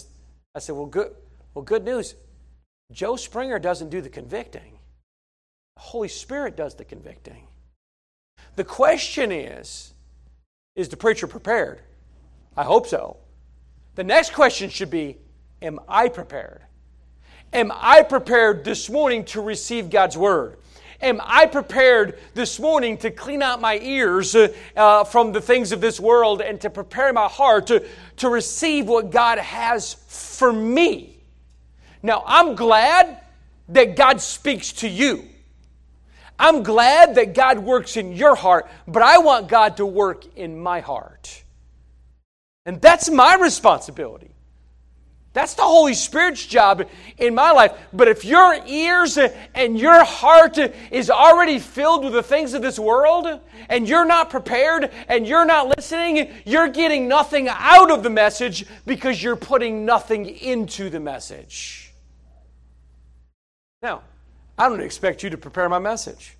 [0.54, 1.12] I said, well good,
[1.54, 2.14] well, good news.
[2.92, 4.78] Joe Springer doesn't do the convicting.
[5.76, 7.46] The Holy Spirit does the convicting.
[8.56, 9.94] The question is,
[10.76, 11.80] is the preacher prepared?
[12.56, 13.16] I hope so.
[13.94, 15.18] The next question should be
[15.60, 16.62] Am I prepared?
[17.52, 20.58] Am I prepared this morning to receive God's word?
[21.02, 25.80] Am I prepared this morning to clean out my ears uh, from the things of
[25.80, 27.84] this world and to prepare my heart to,
[28.18, 31.18] to receive what God has for me?
[32.04, 33.18] Now, I'm glad
[33.70, 35.24] that God speaks to you.
[36.38, 40.60] I'm glad that God works in your heart, but I want God to work in
[40.60, 41.42] my heart.
[42.64, 44.31] And that's my responsibility.
[45.32, 47.72] That's the Holy Spirit's job in my life.
[47.92, 49.18] But if your ears
[49.54, 50.58] and your heart
[50.90, 55.46] is already filled with the things of this world, and you're not prepared and you're
[55.46, 61.00] not listening, you're getting nothing out of the message because you're putting nothing into the
[61.00, 61.94] message.
[63.82, 64.02] Now,
[64.58, 66.36] I don't expect you to prepare my message.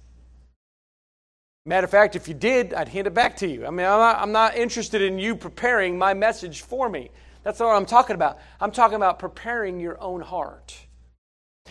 [1.65, 3.65] Matter of fact, if you did, I'd hand it back to you.
[3.67, 7.11] I mean, I'm not, I'm not interested in you preparing my message for me.
[7.43, 8.39] That's not what I'm talking about.
[8.61, 10.77] I'm talking about preparing your own heart.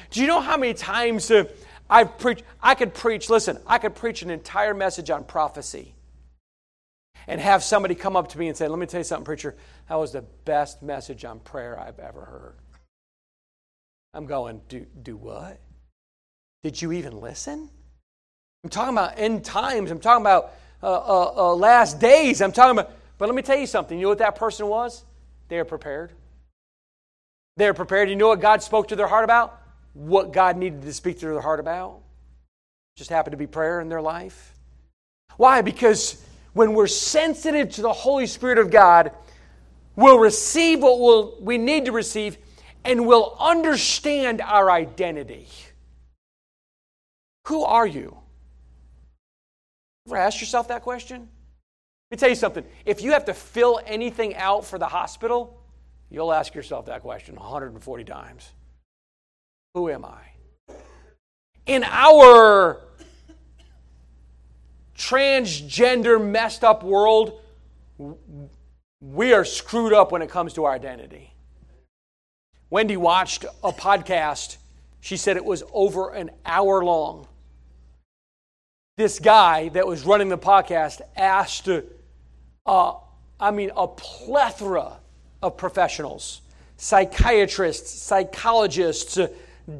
[0.09, 1.31] Do you know how many times
[1.89, 2.43] I've preached?
[2.61, 5.95] I could preach, listen, I could preach an entire message on prophecy
[7.27, 9.55] and have somebody come up to me and say, Let me tell you something, preacher.
[9.89, 12.55] That was the best message on prayer I've ever heard.
[14.13, 15.59] I'm going, Do, do what?
[16.63, 17.69] Did you even listen?
[18.63, 19.89] I'm talking about end times.
[19.91, 20.53] I'm talking about
[20.83, 22.41] uh, uh, uh, last days.
[22.41, 23.97] I'm talking about, but let me tell you something.
[23.97, 25.03] You know what that person was?
[25.51, 26.13] They are prepared.
[27.57, 28.09] They are prepared.
[28.09, 29.61] You know what God spoke to their heart about?
[29.91, 31.99] What God needed to speak to their heart about?
[32.95, 34.53] Just happened to be prayer in their life.
[35.35, 35.61] Why?
[35.61, 36.23] Because
[36.53, 39.11] when we're sensitive to the Holy Spirit of God,
[39.97, 42.37] we'll receive what we'll, we need to receive
[42.85, 45.49] and we'll understand our identity.
[47.47, 48.17] Who are you?
[50.07, 51.27] Ever ask yourself that question?
[52.11, 52.65] Let me tell you something.
[52.85, 55.57] If you have to fill anything out for the hospital,
[56.09, 58.51] you'll ask yourself that question 140 times.
[59.75, 60.19] Who am I?
[61.67, 62.81] In our
[64.97, 67.39] transgender, messed up world,
[68.99, 71.33] we are screwed up when it comes to our identity.
[72.69, 74.57] Wendy watched a podcast.
[74.99, 77.25] She said it was over an hour long.
[78.97, 81.69] This guy that was running the podcast asked
[82.65, 82.93] uh,
[83.39, 84.99] I mean, a plethora
[85.41, 86.41] of professionals
[86.77, 89.19] psychiatrists, psychologists,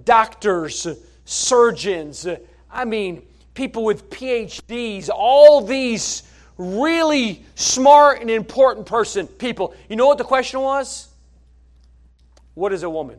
[0.06, 0.88] doctors,
[1.26, 2.28] surgeons.
[2.72, 3.24] I mean,
[3.56, 6.22] people with PhDs, all these
[6.60, 9.74] really smart and important person people.
[9.90, 11.10] You know what the question was?
[12.54, 13.18] What is a woman?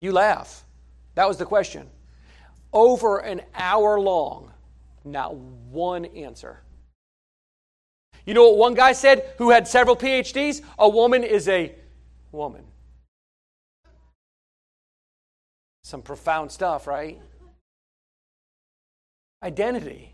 [0.00, 0.64] You laugh.
[1.14, 1.88] That was the question.
[2.72, 4.52] Over an hour long,
[5.04, 6.60] not one answer.
[8.26, 10.60] You know what one guy said who had several PhDs?
[10.78, 11.72] A woman is a
[12.32, 12.64] woman.
[15.84, 17.20] Some profound stuff, right?
[19.42, 20.12] Identity.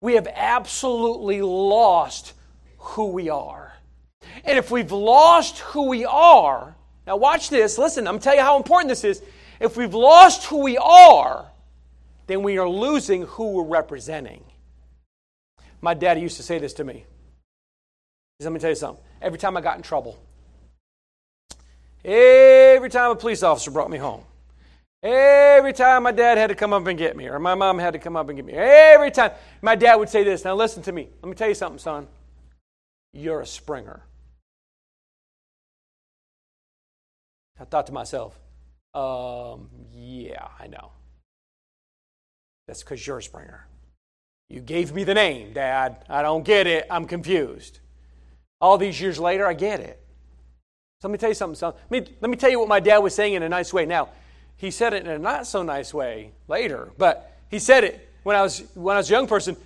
[0.00, 2.32] We have absolutely lost
[2.78, 3.74] who we are.
[4.44, 6.74] And if we've lost who we are,
[7.06, 9.22] now watch this, listen, I'm to tell you how important this is.
[9.60, 11.46] If we've lost who we are,
[12.26, 14.42] then we are losing who we're representing.
[15.82, 17.04] My daddy used to say this to me.
[18.40, 19.02] Let me tell you something.
[19.22, 20.18] Every time I got in trouble,
[22.04, 24.22] every time a police officer brought me home,
[25.02, 27.94] every time my dad had to come up and get me, or my mom had
[27.94, 29.32] to come up and get me, every time
[29.62, 30.44] my dad would say this.
[30.44, 31.08] Now, listen to me.
[31.22, 32.08] Let me tell you something, son.
[33.12, 34.02] You're a Springer.
[37.58, 38.38] I thought to myself,
[38.92, 40.92] um, yeah, I know.
[42.68, 43.66] That's because you're a Springer.
[44.50, 46.04] You gave me the name, Dad.
[46.08, 46.86] I don't get it.
[46.90, 47.80] I'm confused.
[48.60, 50.00] All these years later, I get it.
[51.00, 51.60] So let me tell you something.
[51.62, 53.84] Let me, let me tell you what my dad was saying in a nice way.
[53.84, 54.08] Now,
[54.56, 58.34] he said it in a not so nice way later, but he said it when
[58.34, 59.56] I was when I was a young person.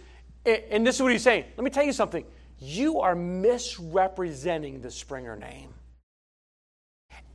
[0.45, 1.45] And this is what he's saying.
[1.57, 2.25] Let me tell you something.
[2.59, 5.73] You are misrepresenting the Springer name.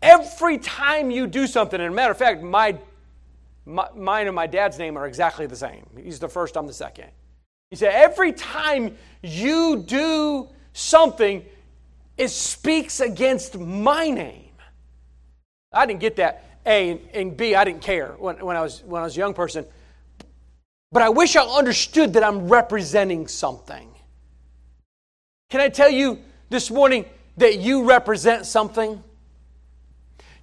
[0.01, 2.77] Every time you do something, and a matter of fact, my,
[3.65, 5.85] my, mine and my dad's name are exactly the same.
[5.97, 7.09] He's the first, I'm the second.
[7.71, 11.43] He said, every time you do something,
[12.17, 14.51] it speaks against my name.
[15.71, 16.43] I didn't get that.
[16.65, 19.33] A and B, I didn't care when, when, I was, when I was a young
[19.33, 19.65] person.
[20.91, 23.89] But I wish I understood that I'm representing something.
[25.49, 26.19] Can I tell you
[26.49, 27.05] this morning
[27.37, 29.01] that you represent something?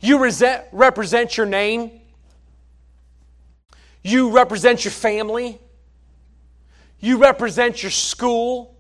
[0.01, 2.01] You resent, represent your name.
[4.03, 5.59] You represent your family.
[7.01, 8.72] You represent your school.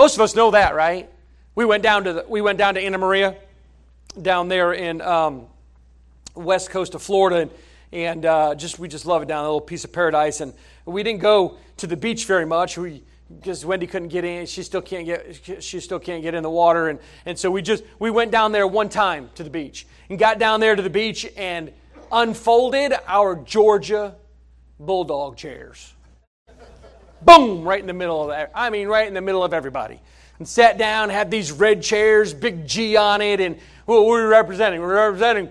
[0.00, 1.10] Most of us know that, right?
[1.54, 3.36] We went down to the, we went down to Anna Maria,
[4.22, 5.44] down there in um,
[6.34, 7.50] west coast of Florida, and,
[7.92, 10.40] and uh, just we just love it down a little piece of paradise.
[10.40, 10.54] And
[10.86, 12.78] we didn't go to the beach very much.
[12.78, 16.42] We because Wendy couldn't get in, she still can't get she still can't get in
[16.42, 19.50] the water, and and so we just we went down there one time to the
[19.50, 21.74] beach and got down there to the beach and
[22.10, 24.14] unfolded our Georgia
[24.78, 25.92] bulldog chairs.
[27.22, 27.64] Boom!
[27.64, 28.50] Right in the middle of that.
[28.54, 30.00] I mean, right in the middle of everybody.
[30.38, 34.28] and sat down, had these red chairs, big G on it, and what were we
[34.28, 34.80] representing?
[34.80, 35.50] We're representing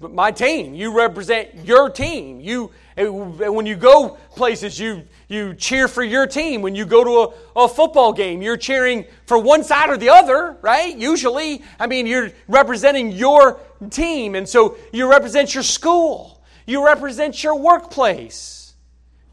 [0.00, 0.74] my team.
[0.74, 2.40] You represent your team.
[2.40, 6.62] You eh, when you go places, you you cheer for your team.
[6.62, 10.08] When you go to a, a, football game, you're cheering for one side or the
[10.08, 10.96] other, right?
[10.96, 16.42] Usually, I mean, you're representing your team, and so you represent your school.
[16.66, 18.59] You represent your workplace.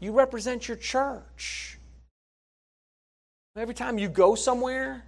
[0.00, 1.78] You represent your church.
[3.56, 5.02] Every time you go somewhere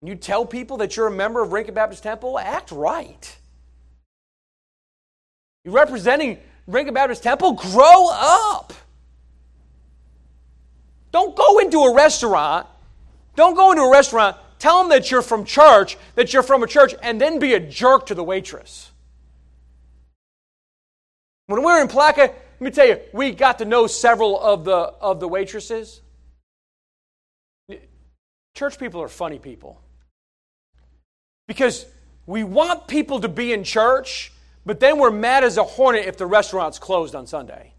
[0.00, 3.36] and you tell people that you're a member of Rincon Baptist Temple, act right.
[5.64, 8.72] You're representing Rincon Baptist Temple, grow up.
[11.10, 12.66] Don't go into a restaurant.
[13.34, 14.36] Don't go into a restaurant.
[14.58, 17.60] Tell them that you're from church, that you're from a church, and then be a
[17.60, 18.92] jerk to the waitress.
[21.46, 24.76] When we were in let me tell you, we got to know several of the,
[24.76, 26.00] of the waitresses.
[28.54, 29.80] Church people are funny people.
[31.46, 31.86] Because
[32.26, 34.32] we want people to be in church,
[34.64, 37.72] but then we're mad as a hornet if the restaurant's closed on Sunday.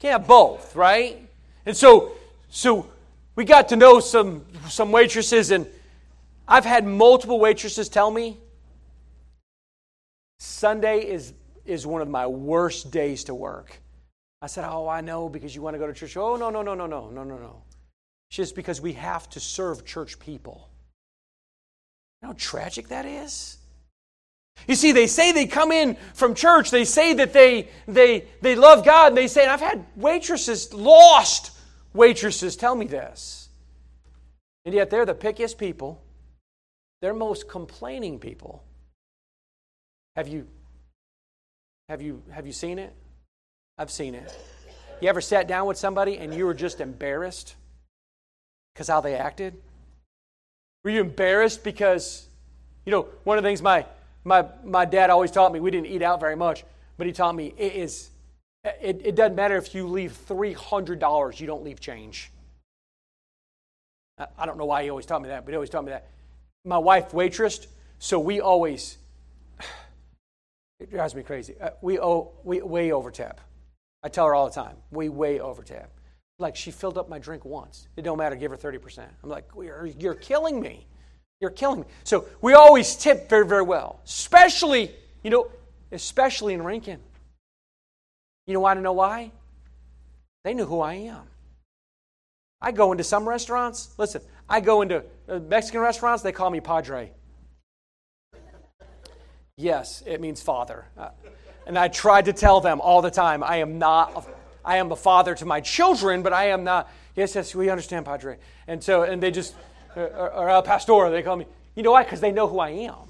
[0.00, 1.18] Can't have both, right?
[1.64, 2.12] And so,
[2.50, 2.90] so
[3.36, 5.66] we got to know some, some waitresses, and
[6.46, 8.38] I've had multiple waitresses tell me
[10.38, 11.32] Sunday is,
[11.66, 13.80] is one of my worst days to work.
[14.42, 16.16] I said, Oh, I know because you want to go to church.
[16.16, 17.62] Oh, no, no, no, no, no, no, no, no.
[18.28, 20.68] It's just because we have to serve church people.
[22.20, 23.58] You know how tragic that is?
[24.66, 28.56] You see, they say they come in from church, they say that they, they, they
[28.56, 31.52] love God, and they say, and I've had waitresses, lost
[31.92, 33.48] waitresses, tell me this.
[34.64, 36.02] And yet they're the pickiest people,
[37.00, 38.64] they're most complaining people.
[40.16, 40.48] Have you,
[41.88, 42.92] have you, have you seen it?
[43.78, 44.36] I've seen it.
[45.00, 47.54] You ever sat down with somebody and you were just embarrassed
[48.74, 49.54] because how they acted?
[50.84, 52.28] Were you embarrassed because,
[52.84, 53.84] you know, one of the things my
[54.26, 56.64] my, my dad always taught me, we didn't eat out very much,
[56.98, 58.10] but he taught me it is,
[58.64, 62.32] it, it doesn't matter if you leave $300, you don't leave change.
[64.18, 65.92] I, I don't know why he always taught me that, but he always taught me
[65.92, 66.08] that.
[66.64, 67.68] My wife waitressed,
[68.00, 68.98] so we always,
[70.80, 71.54] it drives me crazy.
[71.60, 73.40] Uh, we owe, we way over tap.
[74.02, 75.90] I tell her all the time, we way over tap.
[76.38, 77.88] Like she filled up my drink once.
[77.96, 79.06] It don't matter, give her 30%.
[79.22, 79.46] I'm like,
[79.98, 80.86] you're killing me.
[81.40, 81.86] You're killing me.
[82.04, 84.90] So we always tip very, very well, especially,
[85.22, 85.50] you know,
[85.92, 87.00] especially in Rincon.
[88.46, 88.74] You know why?
[88.74, 89.32] To know why?
[90.44, 91.22] They knew who I am.
[92.60, 93.90] I go into some restaurants.
[93.98, 96.22] Listen, I go into uh, Mexican restaurants.
[96.22, 97.12] They call me Padre.
[99.58, 100.84] Yes, it means father.
[100.98, 101.08] Uh,
[101.66, 104.12] and I tried to tell them all the time, I am not.
[104.14, 106.90] A, I am a father to my children, but I am not.
[107.14, 108.36] Yes, yes, we understand, Padre.
[108.66, 109.54] And so, and they just
[109.96, 111.46] or, or El Pastor, they call me.
[111.74, 112.02] You know why?
[112.02, 113.08] Because they know who I am.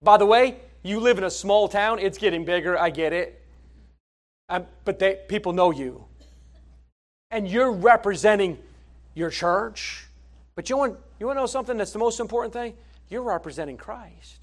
[0.00, 3.42] By the way, you live in a small town, it's getting bigger, I get it.
[4.48, 6.04] Um, but they, people know you.
[7.30, 8.58] And you're representing
[9.14, 10.06] your church.
[10.54, 12.74] But you want, you want to know something that's the most important thing?
[13.08, 14.41] You're representing Christ.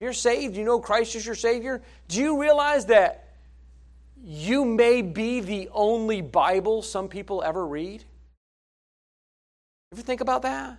[0.00, 0.56] You're saved.
[0.56, 1.82] You know Christ is your Savior.
[2.08, 3.28] Do you realize that
[4.22, 8.04] you may be the only Bible some people ever read?
[9.92, 10.78] Ever think about that?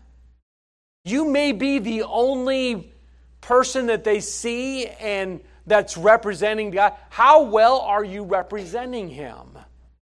[1.03, 2.93] You may be the only
[3.41, 6.93] person that they see and that's representing God.
[7.09, 9.57] How well are you representing Him?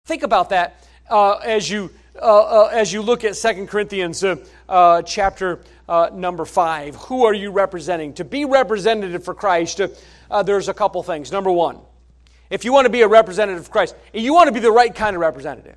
[0.07, 1.91] Think about that uh, as you
[2.21, 4.25] uh, uh, as you look at Second Corinthians
[4.69, 6.97] uh, uh, chapter uh, number five.
[6.97, 8.15] Who are you representing?
[8.15, 9.81] To be representative for Christ,
[10.45, 11.33] there's a couple things.
[11.33, 11.79] Number one,
[12.51, 14.95] if you want to be a representative of Christ, you want to be the right
[14.95, 15.77] kind of representative.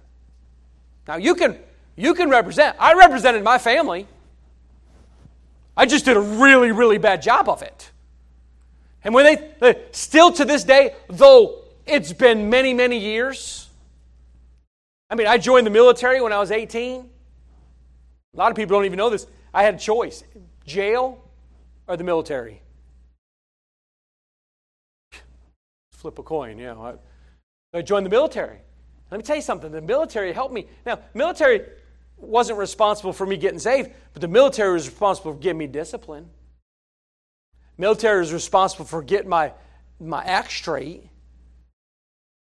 [1.07, 1.57] Now you can
[1.95, 2.77] you can represent.
[2.79, 4.07] I represented my family.
[5.75, 7.91] I just did a really, really bad job of it.
[9.03, 13.69] And when they, they still to this day, though it's been many, many years,
[15.09, 17.09] I mean, I joined the military when I was 18.
[18.33, 19.25] A lot of people don't even know this.
[19.53, 20.23] I had a choice
[20.65, 21.23] jail
[21.87, 22.61] or the military.
[25.91, 26.75] Flip a coin, yeah.
[26.75, 26.93] I,
[27.73, 28.59] I joined the military.
[29.11, 29.71] Let me tell you something.
[29.71, 30.67] The military helped me.
[30.85, 31.61] Now, military
[32.17, 36.29] wasn't responsible for me getting saved, but the military was responsible for getting me discipline.
[37.77, 39.53] Military was responsible for getting my,
[39.99, 41.09] my act straight.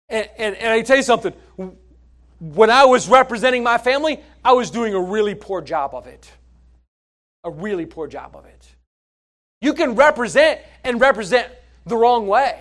[0.07, 1.34] And, and, and I tell you something,
[2.39, 6.31] when I was representing my family, I was doing a really poor job of it.
[7.43, 8.75] A really poor job of it.
[9.59, 11.51] You can represent and represent
[11.85, 12.59] the wrong way.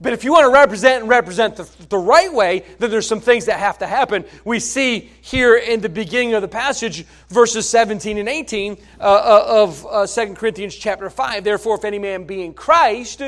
[0.00, 3.20] But if you want to represent and represent the, the right way, then there's some
[3.20, 4.24] things that have to happen.
[4.44, 9.44] We see here in the beginning of the passage, verses 17 and 18 uh, uh
[9.46, 11.44] of uh, 2 Corinthians chapter 5.
[11.44, 13.20] Therefore, if any man be in Christ,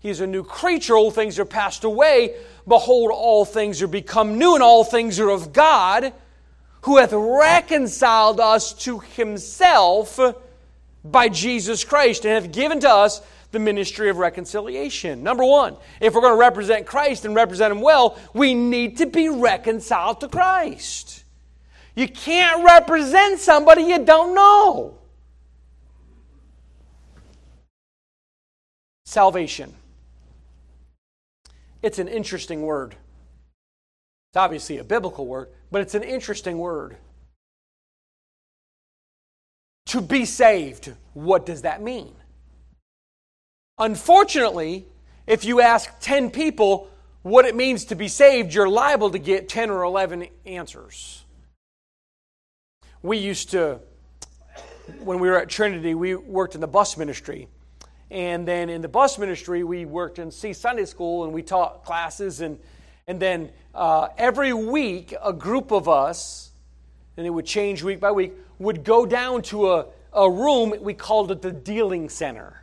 [0.00, 0.96] he is a new creature.
[0.96, 2.34] All things are passed away.
[2.66, 6.12] Behold, all things are become new, and all things are of God,
[6.86, 10.20] who hath reconciled us to himself
[11.04, 13.20] by Jesus Christ, and hath given to us
[13.50, 15.24] the ministry of reconciliation.
[15.24, 19.06] Number one, if we're going to represent Christ and represent Him well, we need to
[19.06, 21.24] be reconciled to Christ.
[21.96, 24.98] You can't represent somebody you don't know.
[29.06, 29.74] Salvation.
[31.82, 32.94] It's an interesting word.
[34.36, 36.98] It's obviously a biblical word, but it's an interesting word.
[39.86, 42.14] To be saved, what does that mean?
[43.78, 44.84] Unfortunately,
[45.26, 46.90] if you ask 10 people
[47.22, 51.24] what it means to be saved, you're liable to get 10 or 11 answers.
[53.00, 53.80] We used to,
[54.98, 57.48] when we were at Trinity, we worked in the bus ministry.
[58.10, 61.84] And then in the bus ministry, we worked in C Sunday School and we taught
[61.84, 62.42] classes.
[62.42, 62.58] And,
[63.06, 66.50] and then uh, every week, a group of us,
[67.16, 70.94] and it would change week by week, would go down to a, a room, we
[70.94, 72.62] called it the dealing center.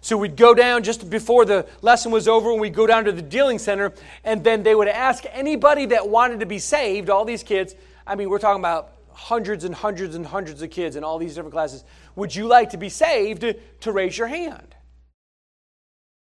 [0.00, 3.12] So we'd go down just before the lesson was over, and we'd go down to
[3.12, 3.92] the dealing center,
[4.24, 7.74] and then they would ask anybody that wanted to be saved, all these kids.
[8.06, 11.34] I mean, we're talking about hundreds and hundreds and hundreds of kids in all these
[11.34, 11.84] different classes.
[12.16, 13.44] Would you like to be saved?
[13.80, 14.74] To raise your hand.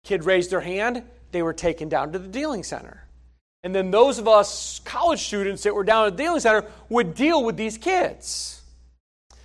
[0.04, 1.02] Kid raised their hand,
[1.32, 3.06] they were taken down to the dealing center.
[3.62, 7.14] And then those of us college students that were down at the dealing center would
[7.14, 8.62] deal with these kids.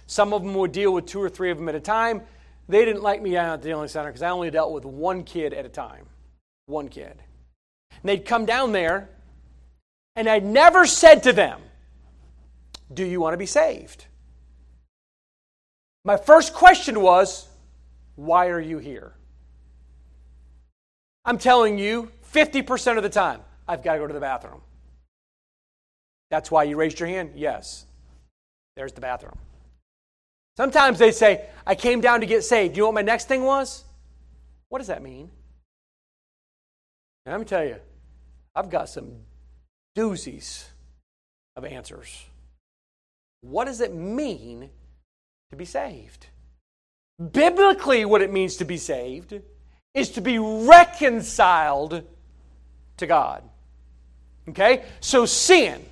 [0.06, 2.22] Some of them would deal with two or three of them at a time.
[2.68, 5.54] They didn't like me at the dealing center because I only dealt with one kid
[5.54, 6.06] at a time.
[6.68, 7.22] One kid.
[7.90, 9.10] And they'd come down there,
[10.16, 11.60] and I never said to them,
[12.94, 14.06] Do you want to be saved?
[16.04, 17.48] My first question was,
[18.16, 19.14] Why are you here?
[21.26, 24.62] I'm telling you, 50% of the time, I've got to go to the bathroom.
[26.30, 27.34] That's why you raised your hand?
[27.36, 27.86] Yes.
[28.76, 29.38] There's the bathroom.
[30.58, 32.76] Sometimes they say, I came down to get saved.
[32.76, 33.84] You know what my next thing was?
[34.70, 35.30] What does that mean?
[37.26, 37.78] And let me tell you,
[38.56, 39.12] I've got some
[39.96, 40.66] doozies
[41.56, 42.26] of answers.
[43.42, 44.70] What does it mean
[45.52, 46.28] to be saved?
[47.32, 49.40] Biblically, what it means to be saved
[49.94, 52.04] is to be reconciled
[52.98, 53.44] to God.
[54.50, 54.84] Okay?
[55.00, 55.86] So, sin.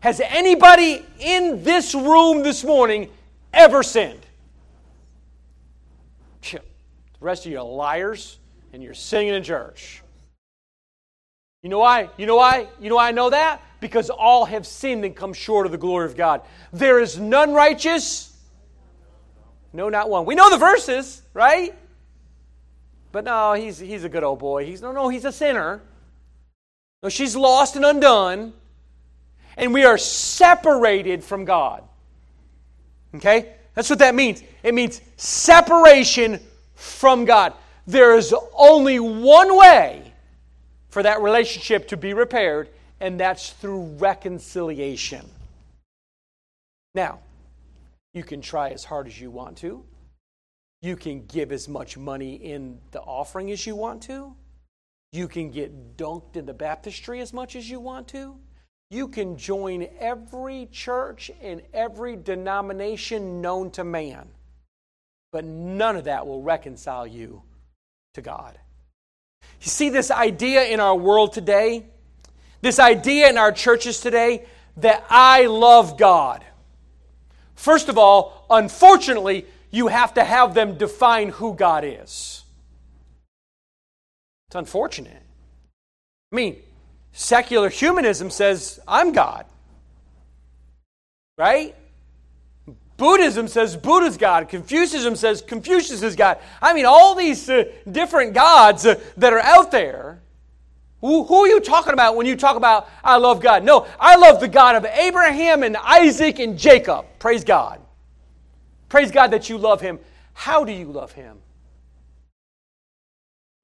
[0.00, 3.08] Has anybody in this room this morning
[3.52, 4.18] ever sinned.
[7.22, 8.40] The rest of you are liars
[8.72, 10.02] and you're singing in church.
[11.62, 12.10] You know why?
[12.16, 12.66] You know why?
[12.80, 13.62] You know why I know that?
[13.78, 16.42] Because all have sinned and come short of the glory of God.
[16.72, 18.36] There is none righteous.
[19.72, 20.24] No, not one.
[20.24, 21.76] We know the verses, right?
[23.12, 24.64] But no, he's, he's a good old boy.
[24.64, 25.82] He's no, no, he's a sinner.
[27.02, 28.54] No, she's lost and undone.
[29.56, 31.84] And we are separated from God.
[33.14, 33.52] Okay?
[33.74, 34.42] That's what that means.
[34.62, 36.40] It means separation
[36.74, 37.52] from God.
[37.86, 40.12] There is only one way
[40.88, 42.68] for that relationship to be repaired,
[43.00, 45.28] and that's through reconciliation.
[46.94, 47.20] Now,
[48.14, 49.84] you can try as hard as you want to.
[50.82, 54.34] You can give as much money in the offering as you want to.
[55.12, 58.36] You can get dunked in the baptistry as much as you want to.
[58.90, 64.28] You can join every church and every denomination known to man,
[65.30, 67.42] but none of that will reconcile you
[68.14, 68.58] to God.
[69.60, 71.86] You see this idea in our world today,
[72.60, 74.46] this idea in our churches today
[74.78, 76.44] that I love God.
[77.54, 82.44] First of all, unfortunately, you have to have them define who God is.
[84.46, 85.22] It's unfortunate.
[86.30, 86.62] I mean,
[87.12, 89.44] Secular humanism says, I'm God.
[91.36, 91.74] Right?
[92.96, 94.48] Buddhism says Buddha's God.
[94.48, 96.38] Confucianism says Confucius is God.
[96.60, 100.22] I mean, all these uh, different gods uh, that are out there.
[101.00, 103.64] Who, who are you talking about when you talk about I love God?
[103.64, 107.06] No, I love the God of Abraham and Isaac and Jacob.
[107.18, 107.81] Praise God.
[108.92, 109.98] Praise God that you love him.
[110.34, 111.38] How do you love him?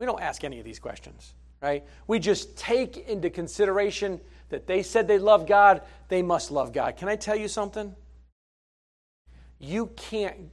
[0.01, 1.85] We don't ask any of these questions right?
[2.07, 4.21] We just take into consideration
[4.51, 6.97] that they said they love God, they must love God.
[6.97, 7.95] Can I tell you something?
[9.59, 10.51] You can't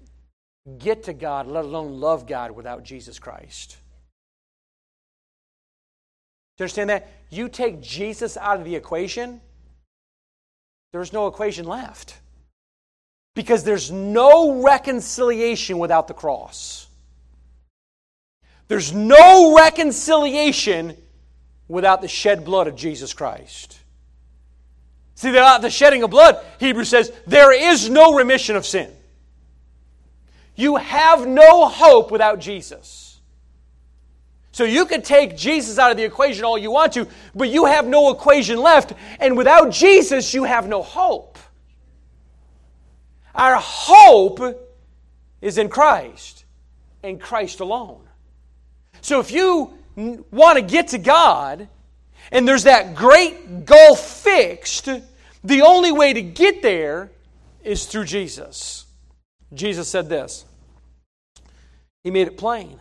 [0.80, 3.78] get to God, let alone love God, without Jesus Christ.
[6.57, 7.07] Do you understand that?
[7.30, 9.41] You take Jesus out of the equation,
[10.91, 12.19] there's no equation left.
[13.36, 16.88] Because there's no reconciliation without the cross.
[18.67, 20.97] There's no reconciliation
[21.67, 23.77] without the shed blood of Jesus Christ.
[25.15, 28.91] See, without the shedding of blood, Hebrews says, there is no remission of sin.
[30.55, 33.19] You have no hope without Jesus.
[34.51, 37.65] So you can take Jesus out of the equation all you want to, but you
[37.65, 38.93] have no equation left.
[39.19, 41.34] And without Jesus, you have no hope.
[43.36, 44.39] Our hope
[45.41, 46.45] is in Christ
[47.03, 48.01] and Christ alone.
[49.01, 51.67] So if you want to get to God,
[52.31, 54.89] and there's that great gulf fixed,
[55.43, 57.11] the only way to get there
[57.63, 58.86] is through Jesus.
[59.53, 60.45] Jesus said this.
[62.03, 62.79] He made it plain.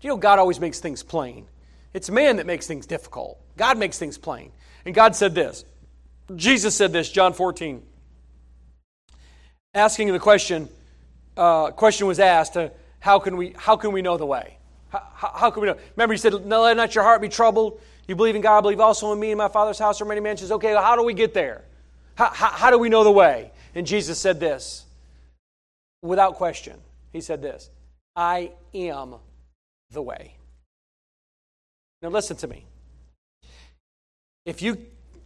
[0.00, 1.46] You know, God always makes things plain.
[1.94, 3.38] It's man that makes things difficult.
[3.56, 4.52] God makes things plain.
[4.84, 5.64] And God said this.
[6.36, 7.82] Jesus said this, John 14.
[9.74, 10.68] Asking the question,
[11.36, 12.68] uh, question was asked, uh,
[13.00, 14.56] how, can we, how can we know the way?
[14.88, 15.76] How, how, can we know?
[15.96, 17.80] Remember, he said, no, let not your heart be troubled.
[18.06, 19.32] You believe in God, believe also in me.
[19.32, 20.52] In my Father's house are many mansions.
[20.52, 21.64] Okay, well, how do we get there?
[22.14, 23.50] How, how, how do we know the way?
[23.74, 24.84] And Jesus said this,
[26.02, 26.78] without question.
[27.12, 27.70] He said this
[28.14, 29.16] I am
[29.90, 30.34] the way.
[32.02, 32.64] Now, listen to me.
[34.44, 34.76] If you,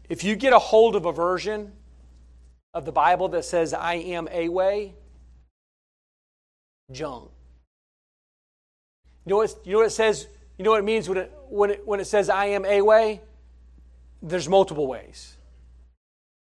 [0.08, 1.72] if you get a hold of a version
[2.74, 4.94] of the Bible that says, I am a way,
[6.92, 7.30] junk.
[9.24, 10.26] You know what, you know what it says?
[10.56, 12.80] You know what it means when it, when, it, when it says, I am a
[12.82, 13.20] way?
[14.22, 15.36] There's multiple ways.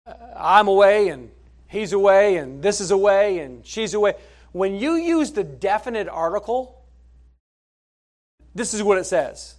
[0.06, 1.30] Uh, I'm away, and
[1.68, 4.16] he's away, and this is away, and she's away.
[4.52, 6.84] When you use the definite article,
[8.54, 9.56] this is what it says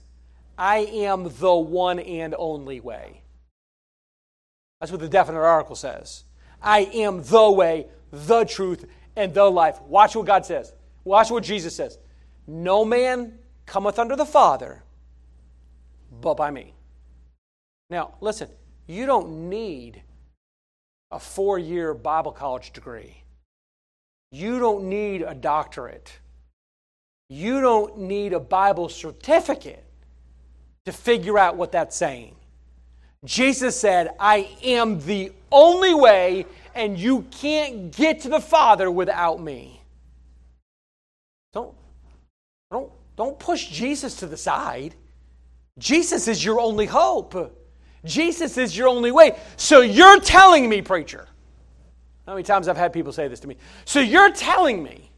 [0.57, 3.23] I am the one and only way.
[4.81, 6.25] That's what the definite article says.
[6.65, 9.81] I am the way, the truth, and the life.
[9.83, 10.73] Watch what God says.
[11.05, 11.99] Watch what Jesus says.
[12.47, 14.83] No man cometh unto the Father
[16.21, 16.75] but by me.
[17.91, 18.49] Now, listen,
[18.87, 20.03] you don't need
[21.11, 23.23] a four year Bible college degree.
[24.33, 26.19] You don't need a doctorate.
[27.29, 29.85] You don't need a Bible certificate
[30.87, 32.37] to figure out what that's saying.
[33.25, 39.41] Jesus said, I am the only way, and you can't get to the Father without
[39.41, 39.81] me.
[41.53, 41.75] Don't,
[42.71, 44.95] don't, don't push Jesus to the side.
[45.79, 47.57] Jesus is your only hope.
[48.05, 49.37] Jesus is your only way.
[49.57, 51.27] So you're telling me, preacher.
[52.27, 53.57] How many times I've had people say this to me?
[53.85, 55.11] So you're telling me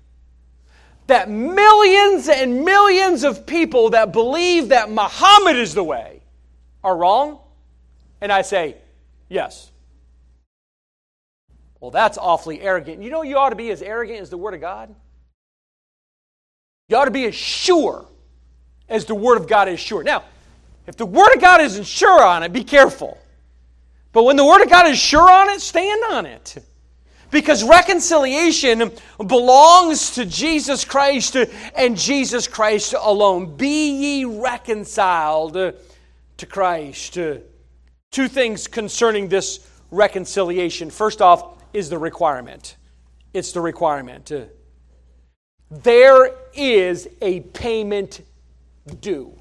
[1.07, 6.23] that millions and millions of people that believe that Muhammad is the way
[6.83, 7.41] are wrong?
[8.21, 8.77] And I say,
[9.29, 9.71] yes.
[11.81, 13.03] Well, that's awfully arrogant.
[13.03, 14.95] You know, you ought to be as arrogant as the Word of God.
[16.89, 18.07] You ought to be as sure
[18.89, 20.03] as the Word of God is sure.
[20.03, 20.25] Now,
[20.87, 23.19] if the Word of God isn't sure on it, be careful.
[24.13, 26.57] But when the Word of God is sure on it, stand on it.
[27.31, 31.37] Because reconciliation belongs to Jesus Christ
[31.77, 33.57] and Jesus Christ alone.
[33.57, 37.19] Be ye reconciled to Christ.
[38.13, 40.91] Two things concerning this reconciliation.
[40.91, 42.77] First off, is the requirement.
[43.35, 44.33] It's the requirement.
[45.71, 48.23] There is a payment
[49.01, 49.39] due.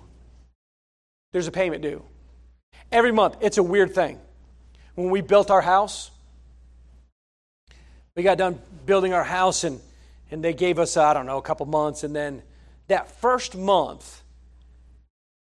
[1.31, 2.03] There's a payment due.
[2.91, 3.37] Every month.
[3.39, 4.19] It's a weird thing.
[4.95, 6.11] When we built our house,
[8.15, 9.79] we got done building our house and,
[10.29, 12.03] and they gave us, I don't know, a couple months.
[12.03, 12.41] And then
[12.89, 14.23] that first month,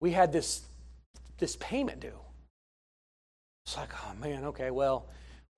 [0.01, 0.63] we had this,
[1.39, 2.19] this payment due.
[3.69, 5.05] It's like, oh man, okay, well,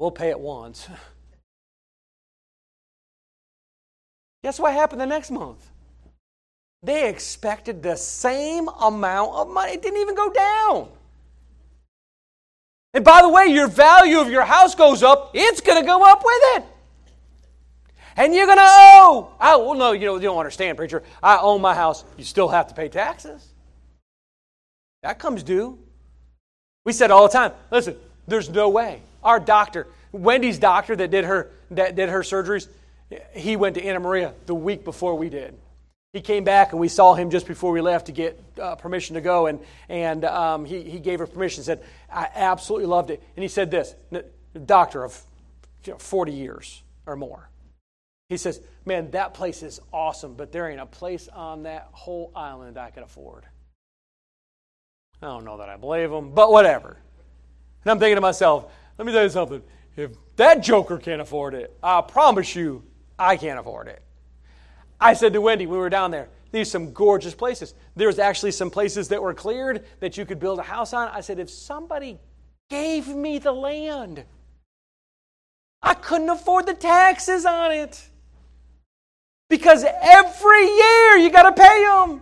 [0.00, 0.88] we'll pay it once.
[4.42, 5.64] Guess what happened the next month?
[6.82, 9.74] They expected the same amount of money.
[9.74, 10.88] It didn't even go down.
[12.94, 16.02] And by the way, your value of your house goes up, it's going to go
[16.02, 16.64] up with it.
[18.16, 19.30] And you're going to owe.
[19.40, 21.04] Oh, well, no, you, you don't understand, preacher.
[21.22, 22.04] I own my house.
[22.18, 23.46] You still have to pay taxes.
[25.04, 25.78] That comes due.
[26.84, 29.02] We said all the time, listen, there's no way.
[29.22, 32.68] Our doctor, Wendy's doctor that did her that did her surgeries,
[33.32, 35.54] he went to Anna Maria the week before we did.
[36.12, 39.14] He came back and we saw him just before we left to get uh, permission
[39.14, 41.62] to go, and and um, he he gave her permission.
[41.62, 43.94] Said I absolutely loved it, and he said this,
[44.66, 45.20] doctor of
[45.84, 47.48] you know, forty years or more.
[48.28, 52.32] He says, "Man, that place is awesome, but there ain't a place on that whole
[52.34, 53.44] island I could afford."
[55.22, 56.96] I don't know that I believe them, but whatever.
[57.84, 59.62] And I'm thinking to myself, let me tell you something.
[59.96, 62.82] If that joker can't afford it, I promise you,
[63.18, 64.02] I can't afford it.
[65.00, 67.74] I said to Wendy we were down there, these are some gorgeous places.
[67.96, 71.08] There's actually some places that were cleared that you could build a house on.
[71.08, 72.18] I said, if somebody
[72.68, 74.24] gave me the land,
[75.82, 78.08] I couldn't afford the taxes on it.
[79.48, 82.20] Because every year you got to pay them.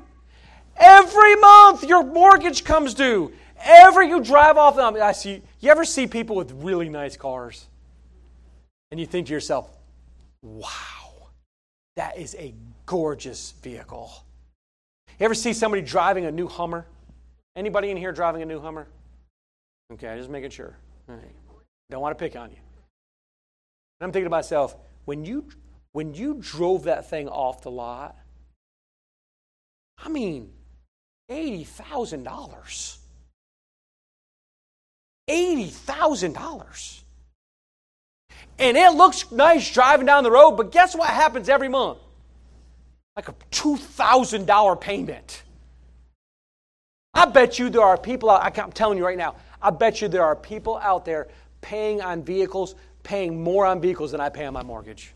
[0.79, 3.33] Every month your mortgage comes due.
[3.59, 4.97] Every you drive off them.
[5.03, 5.43] I see.
[5.61, 7.67] You ever see people with really nice cars,
[8.91, 9.69] and you think to yourself,
[10.43, 11.31] "Wow,
[11.97, 12.55] that is a
[12.87, 14.11] gorgeous vehicle."
[15.19, 16.87] You ever see somebody driving a new Hummer?
[17.57, 18.87] Anybody in here driving a new Hummer?
[19.93, 20.77] Okay, just making sure.
[21.91, 22.57] Don't want to pick on you.
[22.57, 24.77] And I'm thinking to myself,
[25.07, 25.49] when you
[25.93, 28.17] when you drove that thing off the lot,
[29.97, 30.53] I mean,
[31.31, 32.97] $80,000.
[35.29, 37.01] $80,000.
[38.59, 41.99] And it looks nice driving down the road, but guess what happens every month?
[43.15, 45.43] Like a $2,000 payment.
[47.15, 50.09] I bet you there are people, out, I'm telling you right now, I bet you
[50.09, 51.29] there are people out there
[51.61, 55.13] paying on vehicles, paying more on vehicles than I pay on my mortgage.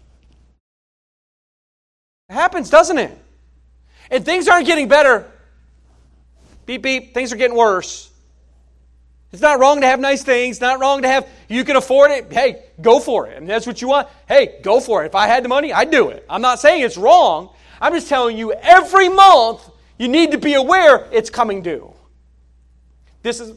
[2.29, 3.17] It happens, doesn't it?
[4.11, 5.31] And things aren't getting better.
[6.67, 8.11] Beep, beep, things are getting worse.
[9.33, 12.31] It's not wrong to have nice things, not wrong to have, you can afford it.
[12.31, 13.39] Hey, go for it.
[13.39, 14.09] And that's what you want.
[14.29, 15.07] Hey, go for it.
[15.07, 16.25] If I had the money, I'd do it.
[16.29, 17.51] I'm not saying it's wrong.
[17.81, 21.93] I'm just telling you every month you need to be aware it's coming due.
[23.23, 23.57] This is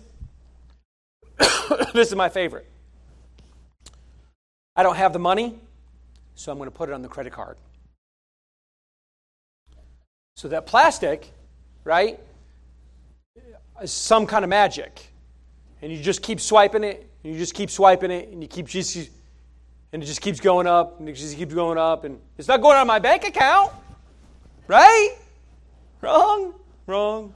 [1.93, 2.67] this is my favorite.
[4.75, 5.59] I don't have the money,
[6.35, 7.57] so I'm going to put it on the credit card.
[10.37, 11.31] So that plastic,
[11.83, 12.19] right,
[13.83, 15.11] some kind of magic.
[15.81, 18.67] And you just keep swiping it, and you just keep swiping it, and you keep
[18.67, 18.95] just,
[19.91, 22.61] and it just keeps going up, and it just keeps going up, and it's not
[22.61, 23.71] going on my bank account,
[24.67, 25.17] right?
[26.01, 26.53] Wrong,
[26.87, 27.33] wrong.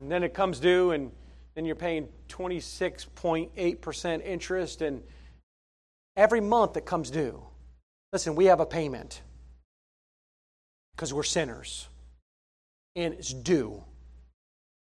[0.00, 1.10] And then it comes due, and
[1.54, 5.02] then you're paying 26.8% interest, and
[6.16, 7.42] every month it comes due.
[8.12, 9.22] Listen, we have a payment
[10.94, 11.88] because we're sinners.
[12.96, 13.84] And it's due.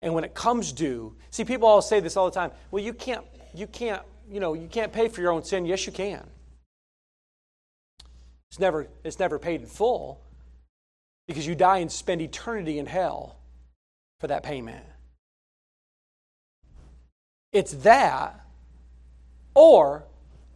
[0.03, 2.51] And when it comes due, see, people all say this all the time.
[2.71, 3.25] Well, you can't,
[3.55, 5.65] you can't, you know, you can't pay for your own sin.
[5.65, 6.27] Yes, you can.
[8.51, 10.19] It's never, it's never paid in full
[11.25, 13.37] because you die and spend eternity in hell
[14.19, 14.85] for that payment.
[17.53, 18.45] It's that,
[19.55, 20.03] or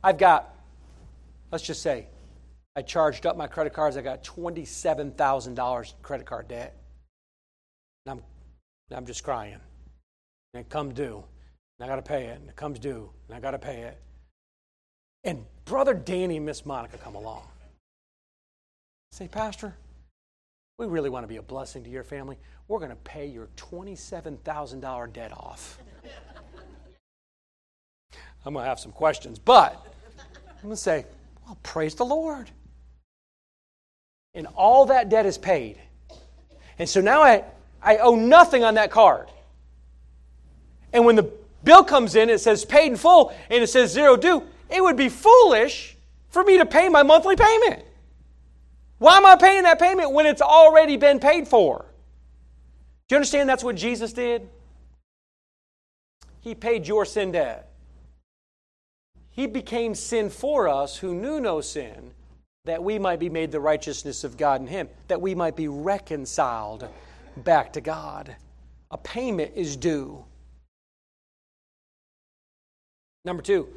[0.03, 0.53] I've got,
[1.51, 2.07] let's just say,
[2.75, 3.95] I charged up my credit cards.
[3.95, 6.75] I got $27,000 credit card debt.
[8.05, 8.23] And I'm,
[8.91, 9.59] I'm just crying.
[10.53, 11.23] And it come due.
[11.79, 12.39] And I got to pay it.
[12.39, 13.09] And it comes due.
[13.27, 13.99] And I got to pay it.
[15.23, 17.43] And Brother Danny and Miss Monica come along.
[19.11, 19.75] Say, Pastor,
[20.77, 22.37] we really want to be a blessing to your family.
[22.67, 25.79] We're going to pay your $27,000 debt off.
[28.45, 29.85] I'm going to have some questions, but
[30.49, 31.05] I'm going to say,
[31.45, 32.49] well, praise the Lord
[34.37, 35.77] and all that debt is paid.
[36.77, 37.43] And so now I,
[37.81, 39.29] I owe nothing on that card.
[40.93, 41.29] And when the
[41.63, 44.97] bill comes in, it says paid in full and it says zero due, it would
[44.97, 45.95] be foolish
[46.29, 47.83] for me to pay my monthly payment.
[48.99, 51.85] Why am I paying that payment when it's already been paid for?
[53.07, 54.49] Do you understand that's what Jesus did?
[56.41, 57.69] He paid your sin debt.
[59.29, 62.11] He became sin for us who knew no sin
[62.65, 65.67] that we might be made the righteousness of God in Him, that we might be
[65.67, 66.87] reconciled
[67.43, 68.35] back to God.
[68.91, 70.23] A payment is due.
[73.25, 73.67] Number two,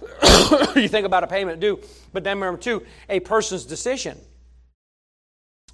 [0.76, 1.80] you think about a payment due,
[2.12, 4.18] but then number two, a person's decision.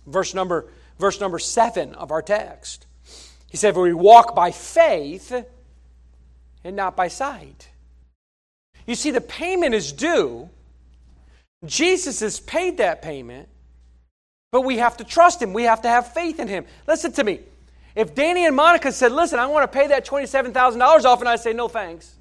[0.06, 0.68] Verse number,
[0.98, 2.86] verse number seven of our text.
[3.48, 5.32] He said, For we walk by faith
[6.64, 7.68] and not by sight.
[8.86, 10.50] You see, the payment is due
[11.64, 13.48] Jesus has paid that payment,
[14.52, 15.52] but we have to trust him.
[15.52, 16.64] We have to have faith in him.
[16.86, 17.40] Listen to me.
[17.94, 21.36] If Danny and Monica said, Listen, I want to pay that $27,000 off, and I
[21.36, 22.16] say, No thanks.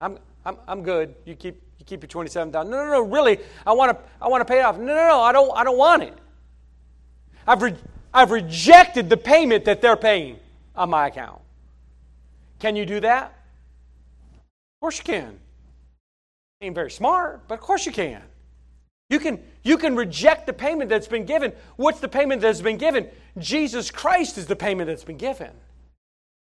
[0.00, 1.14] I'm, I'm, I'm good.
[1.24, 4.40] You keep, you keep your 27000 No, no, no, really, I want to, I want
[4.40, 4.78] to pay it off.
[4.78, 6.14] No, no, no, I don't, I don't want it.
[7.46, 7.76] I've, re-
[8.12, 10.38] I've rejected the payment that they're paying
[10.76, 11.40] on my account.
[12.58, 13.26] Can you do that?
[14.36, 15.38] Of course you can.
[16.60, 18.22] Ain't very smart, but of course you can.
[19.10, 21.52] You can, you can reject the payment that's been given.
[21.76, 23.08] What's the payment that's been given?
[23.38, 25.50] Jesus Christ is the payment that's been given.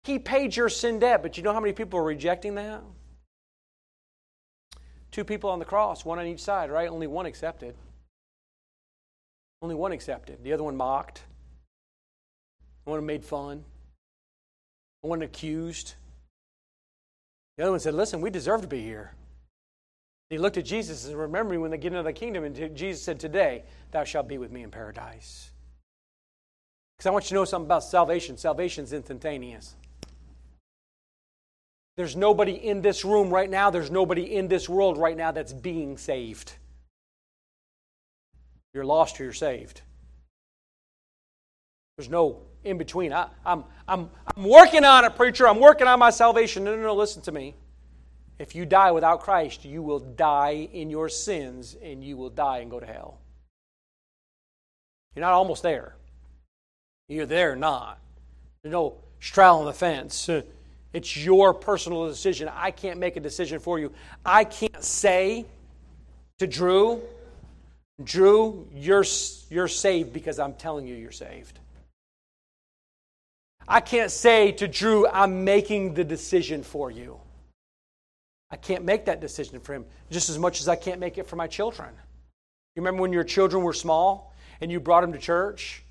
[0.03, 2.82] He paid your sin debt, but you know how many people are rejecting that?
[5.11, 6.89] Two people on the cross, one on each side, right?
[6.89, 7.76] Only one accepted.
[9.61, 10.43] Only one accepted.
[10.43, 11.22] The other one mocked.
[12.84, 13.63] One made fun.
[15.01, 15.95] One accused.
[17.57, 19.13] The other one said, Listen, we deserve to be here.
[20.30, 23.20] He looked at Jesus and remembering when they get into the kingdom, and Jesus said,
[23.20, 25.52] Today thou shalt be with me in paradise.
[26.98, 28.38] Because I want you to know something about salvation.
[28.38, 29.76] Salvation is instantaneous.
[31.96, 35.54] There's nobody in this room right now, there's nobody in this world right now that's
[35.54, 36.54] being saved.
[38.74, 39.82] You're lost or you're saved.
[41.98, 43.14] There's no in between.
[43.14, 45.48] I, am I'm, I'm, I'm working on it, preacher.
[45.48, 46.64] I'm working on my salvation.
[46.64, 47.56] No, no, no, listen to me.
[48.40, 52.60] If you die without Christ, you will die in your sins and you will die
[52.60, 53.18] and go to hell.
[55.16, 55.96] You're not almost there.
[57.10, 58.00] You're there or not.
[58.62, 60.30] There's no straddling the fence.
[60.94, 62.50] It's your personal decision.
[62.52, 63.92] I can't make a decision for you.
[64.26, 65.46] I can't say
[66.40, 67.02] to Drew,
[68.04, 69.04] Drew, you're,
[69.50, 71.60] you're saved because I'm telling you you're saved.
[73.68, 77.20] I can't say to Drew, I'm making the decision for you.
[78.50, 81.28] I can't make that decision for him just as much as I can't make it
[81.28, 81.89] for my children.
[82.76, 85.84] You remember when your children were small and you brought them to church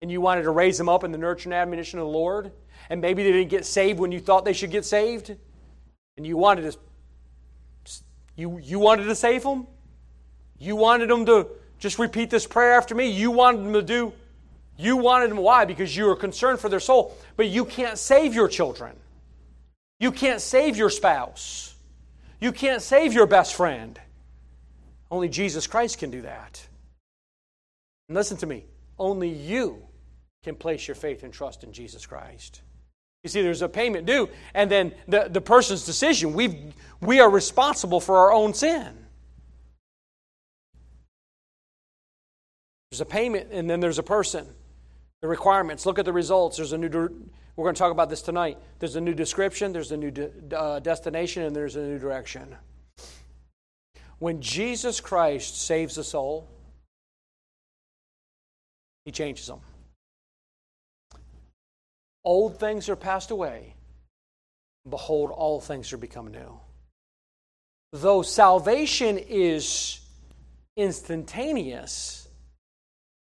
[0.00, 2.52] and you wanted to raise them up in the nurture and admonition of the Lord,
[2.88, 5.34] and maybe they didn't get saved when you thought they should get saved,
[6.16, 6.78] and you wanted to
[8.36, 9.66] you, you wanted to save them?
[10.60, 11.48] You wanted them to
[11.80, 13.10] just repeat this prayer after me?
[13.10, 14.12] You wanted them to do
[14.78, 15.64] you wanted them why?
[15.64, 18.94] Because you were concerned for their soul, but you can't save your children.
[19.98, 21.74] You can't save your spouse.
[22.40, 24.00] You can't save your best friend.
[25.10, 26.66] Only Jesus Christ can do that.
[28.08, 28.64] And listen to me
[28.98, 29.82] only you
[30.42, 32.62] can place your faith and trust in Jesus Christ.
[33.24, 36.32] You see, there's a payment due, and then the, the person's decision.
[36.32, 39.06] we we are responsible for our own sin.
[42.90, 44.46] There's a payment, and then there's a person.
[45.20, 45.84] The requirements.
[45.84, 46.56] Look at the results.
[46.56, 46.88] There's a new.
[46.88, 48.58] We're going to talk about this tonight.
[48.78, 49.72] There's a new description.
[49.72, 52.54] There's a new de, uh, destination, and there's a new direction.
[54.20, 56.48] When Jesus Christ saves a soul,
[59.04, 59.60] He changes them.
[62.24, 63.74] Old things are passed away.
[64.88, 66.60] Behold, all things are become new.
[67.92, 70.00] Though salvation is
[70.76, 72.28] instantaneous,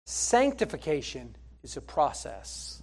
[0.07, 1.35] sanctification
[1.65, 2.81] is a process.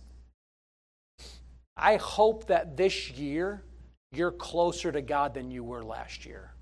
[1.76, 3.62] I hope that this year
[4.10, 6.52] you're closer to God than you were last year.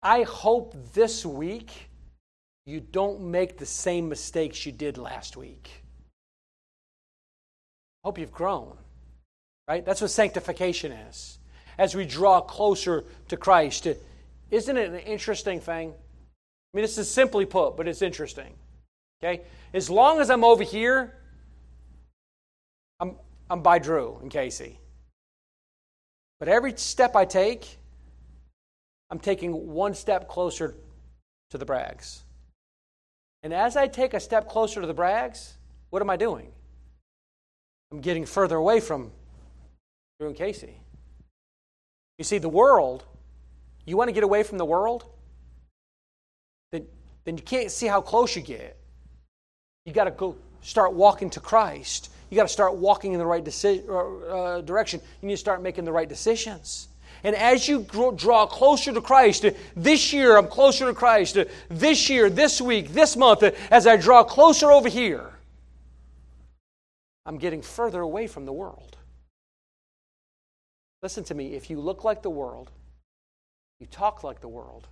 [0.00, 1.90] I hope this week
[2.66, 5.82] you don't make the same mistakes you did last week.
[8.04, 8.78] I hope you've grown,
[9.66, 9.84] right?
[9.84, 11.38] That's what sanctification is.
[11.76, 13.88] As we draw closer to Christ,
[14.50, 15.90] isn't it an interesting thing?
[15.90, 18.54] I mean, this is simply put, but it's interesting.
[19.22, 19.42] Okay?
[19.72, 21.14] As long as I'm over here,
[23.00, 23.16] I'm,
[23.50, 24.78] I'm by Drew and Casey.
[26.38, 27.78] But every step I take,
[29.10, 30.76] I'm taking one step closer
[31.50, 32.22] to the Brags.
[33.42, 35.56] And as I take a step closer to the Brags,
[35.90, 36.52] what am I doing?
[37.90, 39.10] I'm getting further away from
[40.18, 40.80] Drew and Casey.
[42.18, 43.04] You see, the world,
[43.86, 45.04] you want to get away from the world?
[46.72, 46.86] Then,
[47.24, 48.77] then you can't see how close you get.
[49.88, 52.10] You got to go start walking to Christ.
[52.28, 55.00] You got to start walking in the right deci- uh, uh, direction.
[55.22, 56.88] You need to start making the right decisions.
[57.24, 57.86] And as you
[58.16, 62.60] draw closer to Christ, uh, this year I'm closer to Christ, uh, this year, this
[62.60, 65.32] week, this month, as I draw closer over here,
[67.24, 68.98] I'm getting further away from the world.
[71.02, 72.70] Listen to me, if you look like the world,
[73.80, 74.86] you talk like the world,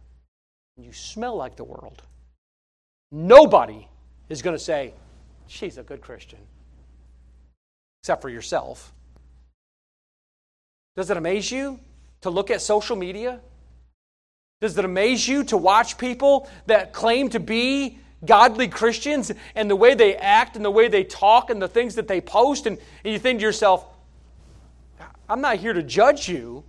[0.75, 2.03] and you smell like the world,
[3.13, 3.87] nobody
[4.29, 4.93] is going to say,
[5.47, 6.39] she's a good Christian,
[8.03, 8.93] except for yourself.
[10.97, 11.79] Does it amaze you
[12.23, 13.41] to look at social media?
[14.61, 19.77] Does it amaze you to watch people that claim to be godly Christians and the
[19.77, 22.67] way they act and the way they talk and the things that they post?
[22.67, 23.85] And, and you think to yourself,
[25.29, 26.65] I'm not here to judge you.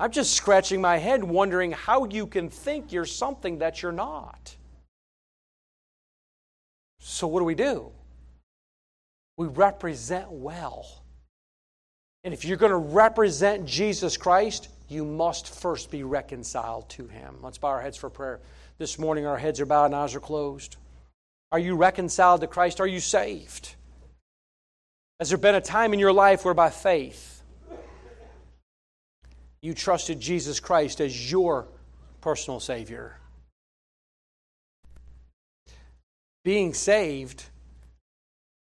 [0.00, 4.56] I'm just scratching my head wondering how you can think you're something that you're not.
[7.00, 7.90] So, what do we do?
[9.36, 10.86] We represent well.
[12.22, 17.36] And if you're going to represent Jesus Christ, you must first be reconciled to him.
[17.42, 18.40] Let's bow our heads for prayer.
[18.76, 20.76] this morning, our heads are bowed and eyes are closed.
[21.52, 22.80] Are you reconciled to Christ?
[22.80, 23.74] Are you saved?
[25.18, 27.42] Has there been a time in your life where by faith
[29.60, 31.68] you trusted Jesus Christ as your
[32.20, 33.19] personal Savior?
[36.44, 37.44] Being saved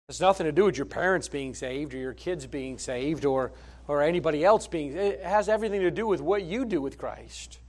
[0.09, 3.52] has nothing to do with your parents being saved or your kids being saved or,
[3.86, 7.60] or anybody else being it has everything to do with what you do with Christ.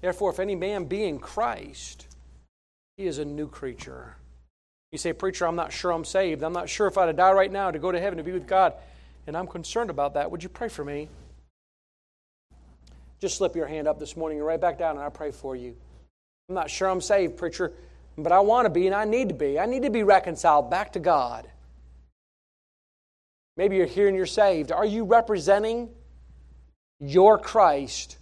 [0.00, 2.06] Therefore, if any man be in Christ,
[2.96, 4.16] he is a new creature.
[4.92, 6.42] You say, Preacher, I'm not sure I'm saved.
[6.42, 8.46] I'm not sure if I'd die right now to go to heaven to be with
[8.46, 8.74] God.
[9.26, 10.30] And I'm concerned about that.
[10.30, 11.08] Would you pray for me?
[13.20, 15.54] Just slip your hand up this morning and right back down, and I pray for
[15.54, 15.76] you.
[16.50, 17.72] I'm not sure I'm saved, preacher,
[18.18, 19.56] but I want to be and I need to be.
[19.56, 21.48] I need to be reconciled back to God.
[23.56, 24.72] Maybe you're here and you're saved.
[24.72, 25.90] Are you representing
[26.98, 28.18] your Christ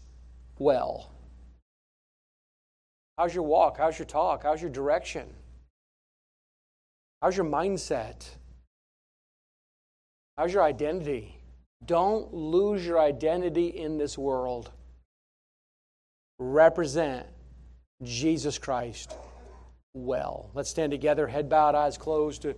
[0.58, 1.10] well?
[3.16, 3.78] How's your walk?
[3.78, 4.42] How's your talk?
[4.42, 5.32] How's your direction?
[7.22, 8.28] How's your mindset?
[10.36, 11.34] How's your identity?
[11.86, 14.70] Don't lose your identity in this world.
[16.38, 17.26] Represent
[18.02, 19.16] Jesus Christ
[19.92, 20.50] well.
[20.54, 22.42] Let's stand together, head bowed, eyes closed.
[22.42, 22.54] To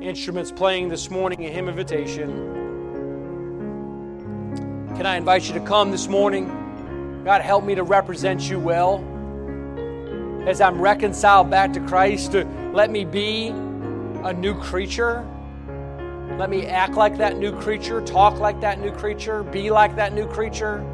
[0.00, 2.28] instruments playing this morning, a hymn invitation.
[4.96, 7.22] Can I invite you to come this morning?
[7.24, 8.98] God, help me to represent you well
[10.46, 15.26] as I'm reconciled back to Christ, to let me be a new creature.
[16.36, 20.12] Let me act like that new creature, talk like that new creature, be like that
[20.12, 20.84] new creature.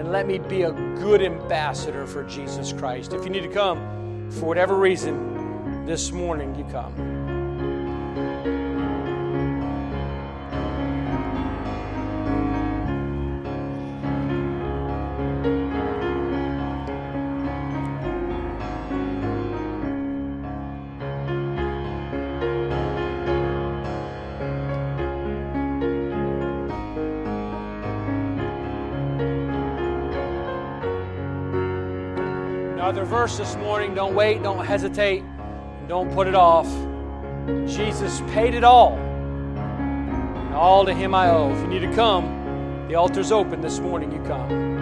[0.00, 3.12] And let me be a good ambassador for Jesus Christ.
[3.12, 7.19] If you need to come, for whatever reason, this morning you come.
[33.20, 33.94] Verse this morning.
[33.94, 35.22] Don't wait, don't hesitate,
[35.86, 36.66] don't put it off.
[37.66, 38.94] Jesus paid it all.
[38.96, 41.52] And all to Him I owe.
[41.52, 44.10] If you need to come, the altar's open this morning.
[44.10, 44.79] You come.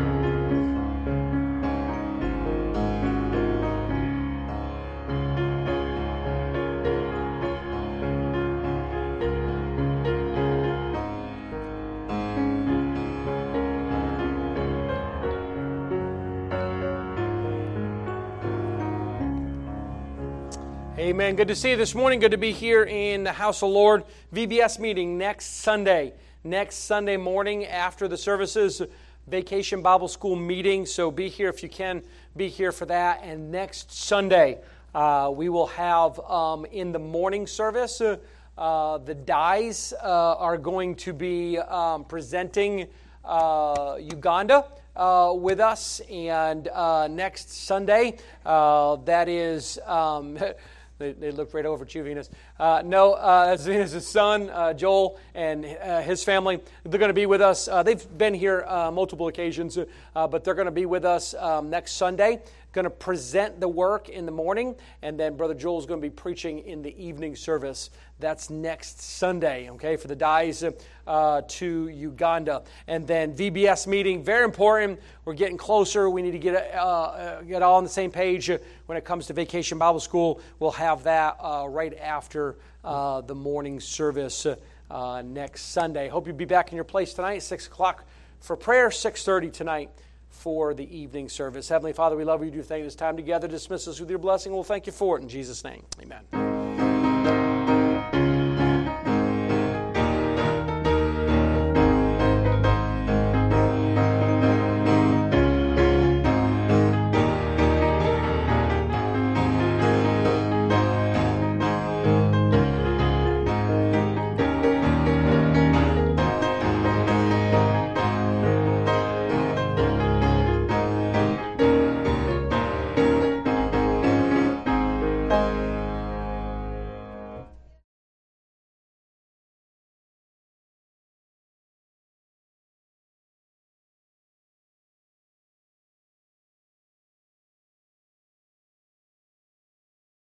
[21.08, 21.36] Amen.
[21.36, 22.20] Good to see you this morning.
[22.20, 24.04] Good to be here in the house of Lord.
[24.34, 26.12] VBS meeting next Sunday.
[26.44, 28.82] Next Sunday morning after the services,
[29.26, 30.84] Vacation Bible School meeting.
[30.84, 32.02] So be here if you can
[32.36, 33.20] be here for that.
[33.22, 34.58] And next Sunday,
[34.94, 38.18] uh, we will have um, in the morning service, uh,
[38.58, 42.86] uh, the Dyes uh, are going to be um, presenting
[43.24, 44.66] uh, Uganda.
[44.94, 46.68] Uh, with us, and
[47.14, 50.36] next Sunday, that is um,
[50.98, 52.28] They, they looked right over at you, Venus.
[52.58, 56.58] Uh, no, uh, that's Venus' son, uh, Joel, and uh, his family.
[56.82, 57.68] They're going to be with us.
[57.68, 59.78] Uh, they've been here uh, multiple occasions,
[60.12, 62.42] but they're going to be with us um, next Sunday
[62.72, 66.06] going to present the work in the morning, and then Brother Joel is going to
[66.06, 67.90] be preaching in the evening service.
[68.18, 70.64] That's next Sunday, okay, for the Dyes
[71.06, 72.62] uh, to Uganda.
[72.86, 75.00] And then VBS meeting, very important.
[75.24, 76.10] We're getting closer.
[76.10, 78.50] We need to get, uh, uh, get all on the same page
[78.86, 80.40] when it comes to Vacation Bible School.
[80.58, 84.46] We'll have that uh, right after uh, the morning service
[84.90, 86.08] uh, next Sunday.
[86.08, 88.04] Hope you'll be back in your place tonight, 6 o'clock
[88.40, 89.90] for prayer, 6.30 tonight
[90.28, 91.68] for the evening service.
[91.68, 92.50] Heavenly Father, we love you.
[92.50, 93.48] We Do thank this time together.
[93.48, 94.52] Dismiss us with your blessing.
[94.52, 95.82] We'll thank you for it in Jesus' name.
[96.00, 96.47] Amen.